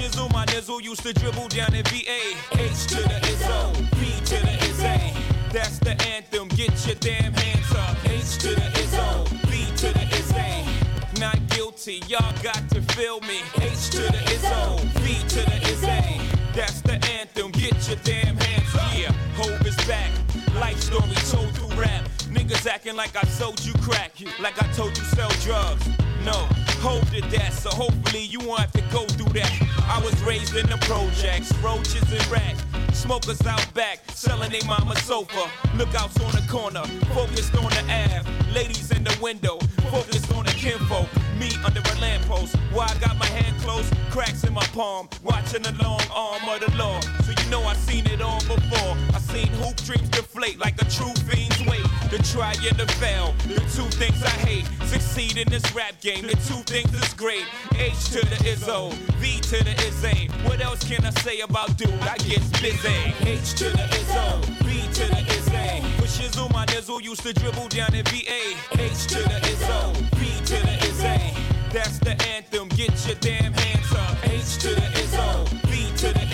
Shizzle, 0.00 0.32
my 0.32 0.46
nizzle 0.46 0.80
used 0.80 1.02
to 1.02 1.12
dribble 1.12 1.48
down 1.48 1.74
in 1.74 1.84
VA. 1.84 2.32
H 2.52 2.86
to 2.86 2.96
the 3.02 3.20
Izzo, 3.28 3.74
B 4.00 4.12
to 4.24 4.36
the 4.46 4.56
Izzy. 4.64 5.12
That's 5.52 5.78
the 5.78 5.90
anthem, 6.08 6.48
get 6.48 6.72
your 6.86 6.96
damn 6.96 7.34
hands 7.34 7.70
up. 7.74 7.96
H 8.06 8.38
to 8.38 8.48
the 8.48 8.68
Izzo, 8.80 9.28
B 9.50 9.66
to 9.76 9.92
the 9.92 10.06
Izzy. 10.16 11.20
Not 11.20 11.38
guilty, 11.50 12.02
y'all 12.08 12.32
got 12.42 12.66
to 12.70 12.80
feel 12.94 13.20
me. 13.20 13.42
H 13.56 13.90
to 13.90 14.00
the 14.00 14.22
Izzo, 14.32 14.80
B 15.04 15.18
to 15.28 15.40
the 15.50 15.68
Izzy. 15.68 16.24
That's 16.54 16.80
the 16.80 16.94
anthem, 17.18 17.50
get 17.50 17.76
your 17.86 17.98
damn 18.02 18.38
hands 18.38 18.74
up. 18.74 18.96
Yeah, 18.96 19.12
Hov 19.36 19.66
is 19.66 19.76
back. 19.86 20.10
Life 20.54 20.80
story 20.80 21.14
told 21.28 21.50
through 21.54 21.78
rap. 21.78 22.09
Niggas 22.50 22.66
acting 22.66 22.96
like 22.96 23.14
I 23.14 23.24
sold 23.28 23.64
you 23.64 23.72
crack, 23.74 24.10
like 24.40 24.60
I 24.60 24.66
told 24.72 24.98
you 24.98 25.04
sell 25.04 25.30
drugs. 25.42 25.86
No, 26.24 26.48
Hov 26.82 27.08
did 27.12 27.22
that, 27.30 27.52
so 27.52 27.70
hopefully 27.70 28.24
you 28.24 28.40
won't 28.40 28.58
have 28.58 28.72
to 28.72 28.82
go 28.90 29.06
through 29.06 29.32
that. 29.34 29.52
I 29.86 30.02
was 30.04 30.20
raised 30.24 30.56
in 30.56 30.66
the 30.66 30.76
projects, 30.78 31.56
roaches 31.58 32.02
and 32.10 32.26
rat. 32.26 32.56
Smokers 32.92 33.46
out 33.46 33.72
back, 33.72 34.00
selling 34.10 34.50
they 34.50 34.66
mama 34.66 34.96
sofa. 34.96 35.48
Lookouts 35.76 36.18
on 36.20 36.32
the 36.32 36.44
corner, 36.50 36.82
focused 37.14 37.54
on 37.54 37.70
the 37.70 37.84
Ave. 37.86 38.28
Ladies 38.52 38.90
in 38.90 39.04
the 39.04 39.16
window, 39.22 39.60
focused 39.88 40.32
on 40.34 40.44
the 40.44 40.50
kinfolk. 40.50 41.06
Me 41.38 41.52
under 41.64 41.80
a 41.80 42.00
lamppost, 42.00 42.56
why 42.72 42.86
I 42.90 42.98
got 42.98 43.16
my 43.16 43.26
hand 43.26 43.62
closed, 43.62 43.94
cracks 44.10 44.42
in 44.42 44.52
my 44.52 44.66
palm. 44.74 45.08
Watching 45.22 45.62
the 45.62 45.72
long 45.80 46.02
arm 46.12 46.42
of 46.48 46.60
the 46.60 46.76
law. 46.76 47.00
So 47.22 47.30
you 47.30 47.48
know 47.48 47.62
I 47.62 47.74
seen 47.74 48.06
it 48.06 48.20
all 48.20 48.40
before. 48.40 48.96
I 49.14 49.20
seen 49.20 49.46
hoop 49.62 49.76
dreams 49.76 50.08
deflate 50.08 50.58
like 50.58 50.82
a 50.82 50.84
true 50.86 51.14
fiend's 51.30 51.64
weight. 51.64 51.86
The 52.10 52.18
try 52.34 52.54
and 52.68 52.76
the 52.76 52.90
fail, 52.94 53.32
the 53.46 53.60
two 53.70 53.86
things 53.94 54.20
I 54.20 54.30
hate. 54.42 54.66
Succeed 54.88 55.36
in 55.38 55.48
this 55.48 55.62
rap 55.72 55.94
game, 56.00 56.26
the 56.26 56.34
two 56.48 56.58
things 56.66 56.92
is 56.92 57.14
great. 57.14 57.44
H 57.76 58.10
to 58.10 58.18
the 58.26 58.34
Izzo, 58.50 58.92
V 59.22 59.38
to 59.38 59.62
the 59.62 59.74
Izzy. 59.86 60.26
What 60.42 60.60
else 60.60 60.82
can 60.82 61.04
I 61.04 61.10
say 61.22 61.38
about 61.38 61.76
dude? 61.76 61.88
I 62.02 62.16
get 62.18 62.42
busy. 62.60 63.14
H 63.22 63.54
to 63.58 63.70
the 63.70 63.86
Izzo, 63.94 64.44
V 64.66 64.82
to 64.94 65.06
the 65.06 65.22
Izzy. 65.38 65.86
For 65.98 66.08
Shizzle, 66.10 66.52
my 66.52 66.66
nizzle 66.66 67.00
used 67.00 67.22
to 67.22 67.32
dribble 67.32 67.68
down 67.68 67.94
in 67.94 68.04
VA. 68.06 68.58
H 68.72 69.06
to 69.06 69.18
the 69.22 69.38
Izzo, 69.46 69.94
V 70.18 70.26
to 70.46 70.66
the 70.66 70.88
Izzy. 70.88 71.38
That's 71.72 72.00
the 72.00 72.20
anthem, 72.26 72.68
get 72.70 72.90
your 73.06 73.14
damn 73.20 73.52
hands 73.52 73.92
up. 73.94 74.16
H 74.26 74.58
to 74.62 74.68
the 74.74 74.88
Izzo, 74.98 75.46
V 75.70 75.96
to 75.98 76.12
the 76.12 76.26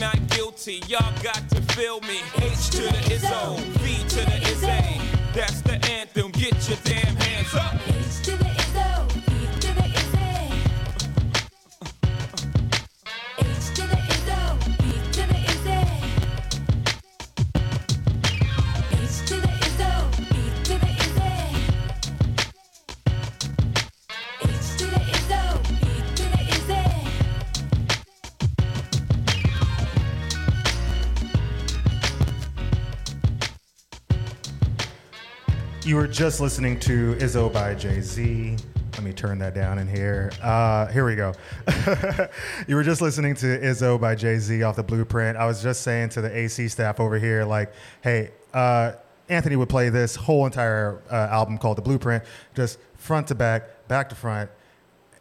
royalty. 0.00 0.82
Y'all 0.88 1.12
got 1.22 1.48
to 1.50 1.60
feel 1.74 2.00
me. 2.00 2.20
H 2.36 2.70
to 2.70 2.82
the 2.82 3.14
Izzo, 3.14 3.58
V 3.58 4.08
to 4.08 4.24
the 4.24 4.42
Izzy. 4.50 5.00
That's 5.34 5.60
the 5.62 5.74
anthem. 5.90 6.30
Get 6.32 6.68
your 6.68 6.78
damn 6.84 7.16
hands 7.16 7.54
up. 7.54 8.09
You 35.90 35.96
were 35.96 36.06
just 36.06 36.40
listening 36.40 36.78
to 36.80 37.16
Izzo 37.16 37.52
by 37.52 37.74
Jay 37.74 38.00
Z. 38.00 38.56
Let 38.92 39.02
me 39.02 39.12
turn 39.12 39.40
that 39.40 39.56
down 39.56 39.80
in 39.80 39.88
here. 39.88 40.30
Uh, 40.40 40.86
here 40.86 41.04
we 41.04 41.16
go. 41.16 41.34
you 42.68 42.76
were 42.76 42.84
just 42.84 43.02
listening 43.02 43.34
to 43.34 43.58
Izzo 43.58 44.00
by 44.00 44.14
Jay 44.14 44.38
Z 44.38 44.62
off 44.62 44.76
the 44.76 44.84
Blueprint. 44.84 45.36
I 45.36 45.46
was 45.46 45.60
just 45.60 45.82
saying 45.82 46.10
to 46.10 46.20
the 46.20 46.32
AC 46.32 46.68
staff 46.68 47.00
over 47.00 47.18
here, 47.18 47.44
like, 47.44 47.72
hey, 48.02 48.30
uh, 48.54 48.92
Anthony 49.28 49.56
would 49.56 49.68
play 49.68 49.88
this 49.88 50.14
whole 50.14 50.46
entire 50.46 51.02
uh, 51.10 51.26
album 51.28 51.58
called 51.58 51.76
The 51.76 51.82
Blueprint, 51.82 52.22
just 52.54 52.78
front 52.94 53.26
to 53.26 53.34
back, 53.34 53.88
back 53.88 54.10
to 54.10 54.14
front. 54.14 54.48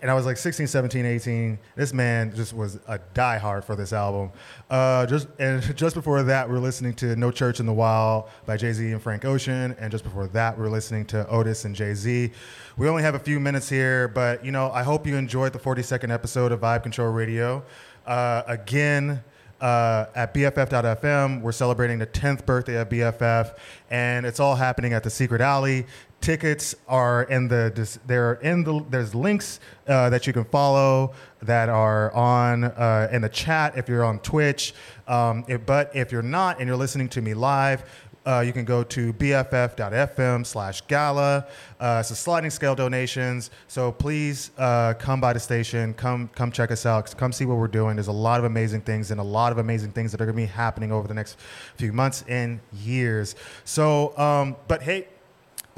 And 0.01 0.09
I 0.09 0.13
was 0.13 0.25
like 0.25 0.37
16, 0.37 0.67
17, 0.67 1.05
18. 1.05 1.59
This 1.75 1.93
man 1.93 2.33
just 2.33 2.53
was 2.53 2.79
a 2.87 2.99
diehard 3.13 3.65
for 3.65 3.75
this 3.75 3.91
album. 3.91 4.31
Uh, 4.69 5.05
just 5.05 5.27
and 5.39 5.61
just 5.75 5.93
before 5.93 6.23
that, 6.23 6.47
we 6.47 6.53
were 6.53 6.61
listening 6.61 6.93
to 6.95 7.15
No 7.17 7.31
Church 7.31 7.59
in 7.59 7.65
the 7.65 7.73
Wild 7.73 8.29
by 8.45 8.55
Jay 8.55 8.71
Z 8.71 8.91
and 8.91 9.01
Frank 9.01 9.25
Ocean. 9.25 9.75
And 9.77 9.91
just 9.91 10.05
before 10.05 10.27
that, 10.27 10.57
we 10.57 10.63
were 10.63 10.69
listening 10.69 11.05
to 11.07 11.27
Otis 11.27 11.65
and 11.65 11.75
Jay 11.75 11.93
Z. 11.93 12.31
We 12.77 12.87
only 12.87 13.03
have 13.03 13.15
a 13.15 13.19
few 13.19 13.41
minutes 13.41 13.67
here, 13.67 14.07
but 14.07 14.45
you 14.45 14.51
know, 14.51 14.71
I 14.71 14.83
hope 14.83 15.05
you 15.05 15.17
enjoyed 15.17 15.51
the 15.51 15.59
42nd 15.59 16.11
episode 16.11 16.53
of 16.53 16.61
Vibe 16.61 16.83
Control 16.83 17.11
Radio. 17.11 17.63
Uh, 18.05 18.43
again, 18.47 19.21
uh, 19.61 20.05
at 20.15 20.33
BFF.FM. 20.33 21.41
We're 21.41 21.51
celebrating 21.51 21.99
the 21.99 22.07
10th 22.07 22.45
birthday 22.45 22.77
of 22.77 22.89
BFF, 22.89 23.57
and 23.89 24.25
it's 24.25 24.39
all 24.39 24.55
happening 24.55 24.93
at 24.93 25.03
the 25.03 25.09
Secret 25.09 25.41
Alley. 25.41 25.85
Tickets 26.21 26.75
are 26.87 27.23
in 27.23 27.47
the 27.47 27.99
they're 28.05 28.33
in 28.35 28.63
the 28.63 28.85
there's 28.89 29.15
links 29.15 29.59
uh, 29.87 30.09
that 30.09 30.27
you 30.27 30.33
can 30.33 30.45
follow 30.45 31.13
that 31.41 31.69
are 31.69 32.11
on 32.13 32.65
uh, 32.65 33.09
in 33.11 33.21
the 33.21 33.29
chat 33.29 33.77
if 33.77 33.87
you're 33.87 34.03
on 34.03 34.19
Twitch. 34.19 34.73
Um, 35.07 35.45
but 35.65 35.95
if 35.95 36.11
you're 36.11 36.21
not 36.21 36.59
and 36.59 36.67
you're 36.67 36.77
listening 36.77 37.09
to 37.09 37.21
me 37.21 37.33
live, 37.33 37.83
uh, 38.25 38.41
you 38.41 38.53
can 38.53 38.65
go 38.65 38.83
to 38.83 39.13
bff.fm 39.13 40.45
slash 40.45 40.81
gala. 40.81 41.47
Uh, 41.79 41.97
it's 41.99 42.11
a 42.11 42.15
sliding 42.15 42.51
scale 42.51 42.75
donations. 42.75 43.49
So 43.67 43.91
please 43.91 44.51
uh, 44.57 44.93
come 44.95 45.21
by 45.21 45.33
the 45.33 45.39
station. 45.39 45.93
Come 45.93 46.29
come 46.35 46.51
check 46.51 46.69
us 46.71 46.85
out. 46.85 47.15
Come 47.17 47.31
see 47.31 47.45
what 47.45 47.57
we're 47.57 47.67
doing. 47.67 47.95
There's 47.95 48.07
a 48.07 48.11
lot 48.11 48.39
of 48.39 48.45
amazing 48.45 48.81
things 48.81 49.11
and 49.11 49.19
a 49.19 49.23
lot 49.23 49.51
of 49.51 49.57
amazing 49.57 49.93
things 49.93 50.11
that 50.11 50.21
are 50.21 50.25
going 50.25 50.35
to 50.35 50.41
be 50.41 50.47
happening 50.47 50.91
over 50.91 51.07
the 51.07 51.13
next 51.13 51.37
few 51.75 51.93
months 51.93 52.23
and 52.27 52.59
years. 52.73 53.35
So, 53.63 54.17
um, 54.17 54.57
but 54.67 54.83
hey, 54.83 55.07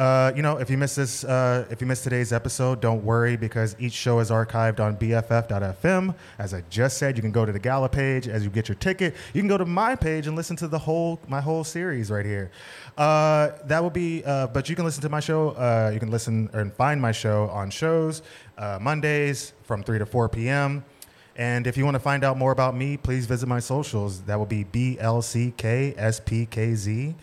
uh, 0.02 0.34
you 0.36 0.42
know, 0.42 0.58
if 0.58 0.68
you 0.68 0.80
missed 0.80 0.96
this, 0.96 1.24
uh, 1.24 1.64
if 1.70 1.80
you 1.80 1.86
missed 1.86 2.04
today's 2.04 2.34
episode, 2.34 2.82
don't 2.82 3.04
worry 3.04 3.38
because 3.38 3.76
each 3.78 3.94
show 3.94 4.18
is 4.18 4.32
archived 4.32 4.80
on 4.80 4.98
BFF.fm. 4.98 6.16
As 6.40 6.56
I 6.56 6.64
just 6.72 6.98
said, 6.98 7.18
you 7.18 7.22
can 7.22 7.32
go 7.32 7.46
to 7.46 7.52
the 7.52 7.60
gala 7.60 7.88
page 7.88 8.28
as 8.28 8.44
you 8.44 8.50
get 8.50 8.68
your 8.68 8.74
ticket. 8.74 9.14
You 9.32 9.42
can 9.42 9.48
go 9.48 9.60
to 9.60 9.66
my 9.66 9.96
page 9.96 10.26
and 10.26 10.36
listen 10.36 10.56
to 10.56 10.68
the 10.68 10.80
whole 10.80 11.20
my 11.28 11.40
whole 11.40 11.64
series 11.64 12.10
right 12.10 12.26
here. 12.26 12.50
Uh, 12.98 13.50
that 13.66 13.84
will 13.84 13.92
be, 13.92 14.24
uh, 14.26 14.48
but 14.48 14.70
you 14.70 14.76
can 14.76 14.86
listen 14.86 15.04
to 15.04 15.10
my 15.10 15.20
show. 15.20 15.52
Uh, 15.52 15.92
you 15.94 16.00
can 16.00 16.10
listen 16.10 16.50
and 16.54 16.74
find 16.74 17.00
my 17.00 17.12
show 17.12 17.48
on 17.50 17.70
shows 17.70 18.24
Mondays 18.58 19.54
from 19.62 19.84
three 19.84 20.00
to 20.00 20.08
four 20.08 20.28
p.m. 20.30 20.84
And 21.36 21.68
if 21.68 21.78
you 21.78 21.86
want 21.86 21.94
to 21.94 22.00
find 22.00 22.24
out 22.24 22.40
more 22.40 22.52
about 22.52 22.76
me, 22.76 22.98
please 22.98 23.28
visit 23.28 23.46
my 23.46 23.60
socials. 23.60 24.24
That 24.24 24.40
will 24.40 24.48
be 24.48 24.66
BLCKSPKZ. 24.66 27.14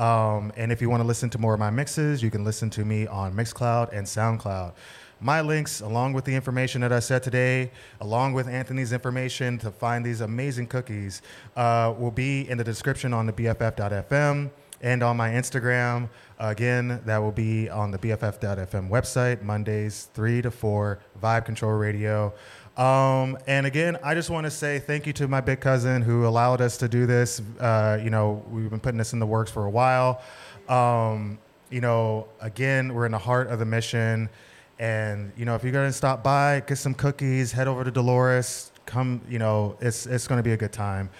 Um, 0.00 0.50
and 0.56 0.72
if 0.72 0.80
you 0.80 0.88
want 0.88 1.02
to 1.02 1.06
listen 1.06 1.28
to 1.30 1.38
more 1.38 1.52
of 1.52 1.60
my 1.60 1.68
mixes, 1.68 2.22
you 2.22 2.30
can 2.30 2.42
listen 2.42 2.70
to 2.70 2.86
me 2.86 3.06
on 3.06 3.34
Mixcloud 3.34 3.92
and 3.92 4.06
SoundCloud. 4.06 4.72
My 5.20 5.42
links, 5.42 5.82
along 5.82 6.14
with 6.14 6.24
the 6.24 6.34
information 6.34 6.80
that 6.80 6.90
I 6.90 7.00
said 7.00 7.22
today, 7.22 7.70
along 8.00 8.32
with 8.32 8.48
Anthony's 8.48 8.94
information 8.94 9.58
to 9.58 9.70
find 9.70 10.02
these 10.02 10.22
amazing 10.22 10.68
cookies, 10.68 11.20
uh, 11.54 11.92
will 11.98 12.10
be 12.10 12.48
in 12.48 12.56
the 12.56 12.64
description 12.64 13.12
on 13.12 13.26
the 13.26 13.32
BFF.fm 13.34 14.50
and 14.80 15.02
on 15.02 15.18
my 15.18 15.28
Instagram. 15.28 16.08
Again, 16.38 17.02
that 17.04 17.18
will 17.18 17.32
be 17.32 17.68
on 17.68 17.90
the 17.90 17.98
BFF.fm 17.98 18.88
website, 18.88 19.42
Mondays, 19.42 20.08
3 20.14 20.40
to 20.40 20.50
4, 20.50 20.98
Vibe 21.22 21.44
Control 21.44 21.72
Radio. 21.72 22.32
Um, 22.80 23.36
and 23.46 23.66
again, 23.66 23.98
I 24.02 24.14
just 24.14 24.30
want 24.30 24.46
to 24.46 24.50
say 24.50 24.78
thank 24.78 25.06
you 25.06 25.12
to 25.12 25.28
my 25.28 25.42
big 25.42 25.60
cousin 25.60 26.00
who 26.00 26.26
allowed 26.26 26.62
us 26.62 26.78
to 26.78 26.88
do 26.88 27.04
this. 27.04 27.42
Uh, 27.60 28.00
you 28.02 28.08
know, 28.08 28.42
we've 28.50 28.70
been 28.70 28.80
putting 28.80 28.96
this 28.96 29.12
in 29.12 29.18
the 29.18 29.26
works 29.26 29.50
for 29.50 29.66
a 29.66 29.70
while. 29.70 30.22
Um, 30.66 31.38
you 31.68 31.82
know, 31.82 32.26
again, 32.40 32.94
we're 32.94 33.04
in 33.04 33.12
the 33.12 33.18
heart 33.18 33.48
of 33.48 33.58
the 33.58 33.66
mission. 33.66 34.30
And, 34.78 35.30
you 35.36 35.44
know, 35.44 35.54
if 35.56 35.62
you're 35.62 35.74
going 35.74 35.90
to 35.90 35.92
stop 35.92 36.22
by, 36.24 36.60
get 36.60 36.78
some 36.78 36.94
cookies, 36.94 37.52
head 37.52 37.68
over 37.68 37.84
to 37.84 37.90
Dolores, 37.90 38.72
come, 38.86 39.20
you 39.28 39.38
know, 39.38 39.76
it's, 39.82 40.06
it's 40.06 40.26
going 40.26 40.38
to 40.38 40.42
be 40.42 40.52
a 40.52 40.56
good 40.56 40.72
time. 40.72 41.10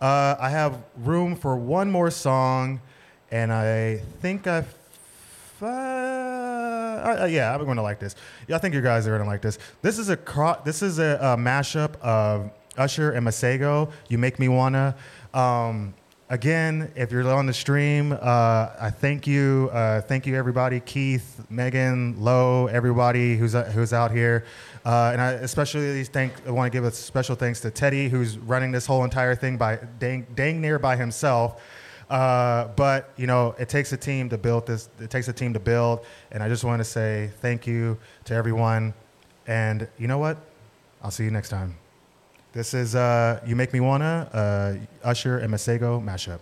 Uh, 0.00 0.36
I 0.40 0.48
have 0.48 0.82
room 0.96 1.36
for 1.36 1.54
one 1.54 1.90
more 1.90 2.10
song, 2.10 2.80
and 3.30 3.52
I 3.52 3.98
think 4.22 4.46
I've 4.46 4.74
uh, 5.60 6.19
yeah, 7.26 7.54
I'm 7.54 7.64
going 7.64 7.76
to 7.76 7.82
like 7.82 7.98
this. 7.98 8.14
Yeah, 8.48 8.56
I 8.56 8.58
think 8.58 8.74
you 8.74 8.80
guys 8.80 9.06
are 9.06 9.10
going 9.10 9.22
to 9.22 9.28
like 9.28 9.42
this. 9.42 9.58
This 9.82 9.98
is 9.98 10.08
a 10.08 10.16
cro- 10.16 10.60
this 10.64 10.82
is 10.82 10.98
a, 10.98 11.18
a 11.20 11.36
mashup 11.36 11.96
of 12.00 12.50
Usher 12.76 13.12
and 13.12 13.26
Masego. 13.26 13.90
You 14.08 14.18
make 14.18 14.38
me 14.38 14.48
wanna. 14.48 14.96
Um, 15.34 15.94
again, 16.28 16.90
if 16.94 17.12
you're 17.12 17.28
on 17.28 17.46
the 17.46 17.52
stream, 17.52 18.12
uh, 18.12 18.16
I 18.80 18.90
thank 18.90 19.26
you. 19.26 19.70
Uh, 19.72 20.00
thank 20.00 20.26
you, 20.26 20.36
everybody. 20.36 20.80
Keith, 20.80 21.44
Megan, 21.50 22.20
Lowe, 22.22 22.66
everybody 22.66 23.36
who's 23.36 23.54
uh, 23.54 23.64
who's 23.64 23.92
out 23.92 24.10
here. 24.10 24.44
Uh, 24.84 25.10
and 25.12 25.20
I 25.20 25.32
especially 25.32 26.02
thank. 26.04 26.32
I 26.46 26.50
want 26.50 26.72
to 26.72 26.76
give 26.76 26.84
a 26.84 26.90
special 26.90 27.36
thanks 27.36 27.60
to 27.60 27.70
Teddy, 27.70 28.08
who's 28.08 28.38
running 28.38 28.70
this 28.70 28.86
whole 28.86 29.04
entire 29.04 29.34
thing 29.34 29.56
by 29.56 29.78
dang, 29.98 30.26
dang 30.34 30.60
near 30.60 30.78
by 30.78 30.96
himself. 30.96 31.62
Uh, 32.10 32.66
but 32.74 33.12
you 33.16 33.26
know, 33.28 33.54
it 33.58 33.68
takes 33.68 33.92
a 33.92 33.96
team 33.96 34.28
to 34.30 34.36
build 34.36 34.66
this. 34.66 34.88
It 35.00 35.10
takes 35.10 35.28
a 35.28 35.32
team 35.32 35.54
to 35.54 35.60
build, 35.60 36.04
and 36.32 36.42
I 36.42 36.48
just 36.48 36.64
want 36.64 36.80
to 36.80 36.84
say 36.84 37.30
thank 37.40 37.66
you 37.66 37.96
to 38.24 38.34
everyone. 38.34 38.92
And 39.46 39.88
you 39.96 40.08
know 40.08 40.18
what? 40.18 40.36
I'll 41.02 41.12
see 41.12 41.24
you 41.24 41.30
next 41.30 41.50
time. 41.50 41.76
This 42.52 42.74
is 42.74 42.96
uh, 42.96 43.40
"You 43.46 43.54
Make 43.54 43.72
Me 43.72 43.78
Wanna" 43.78 44.28
uh, 44.32 45.08
Usher 45.08 45.38
and 45.38 45.52
Masego 45.52 46.02
mashup. 46.02 46.40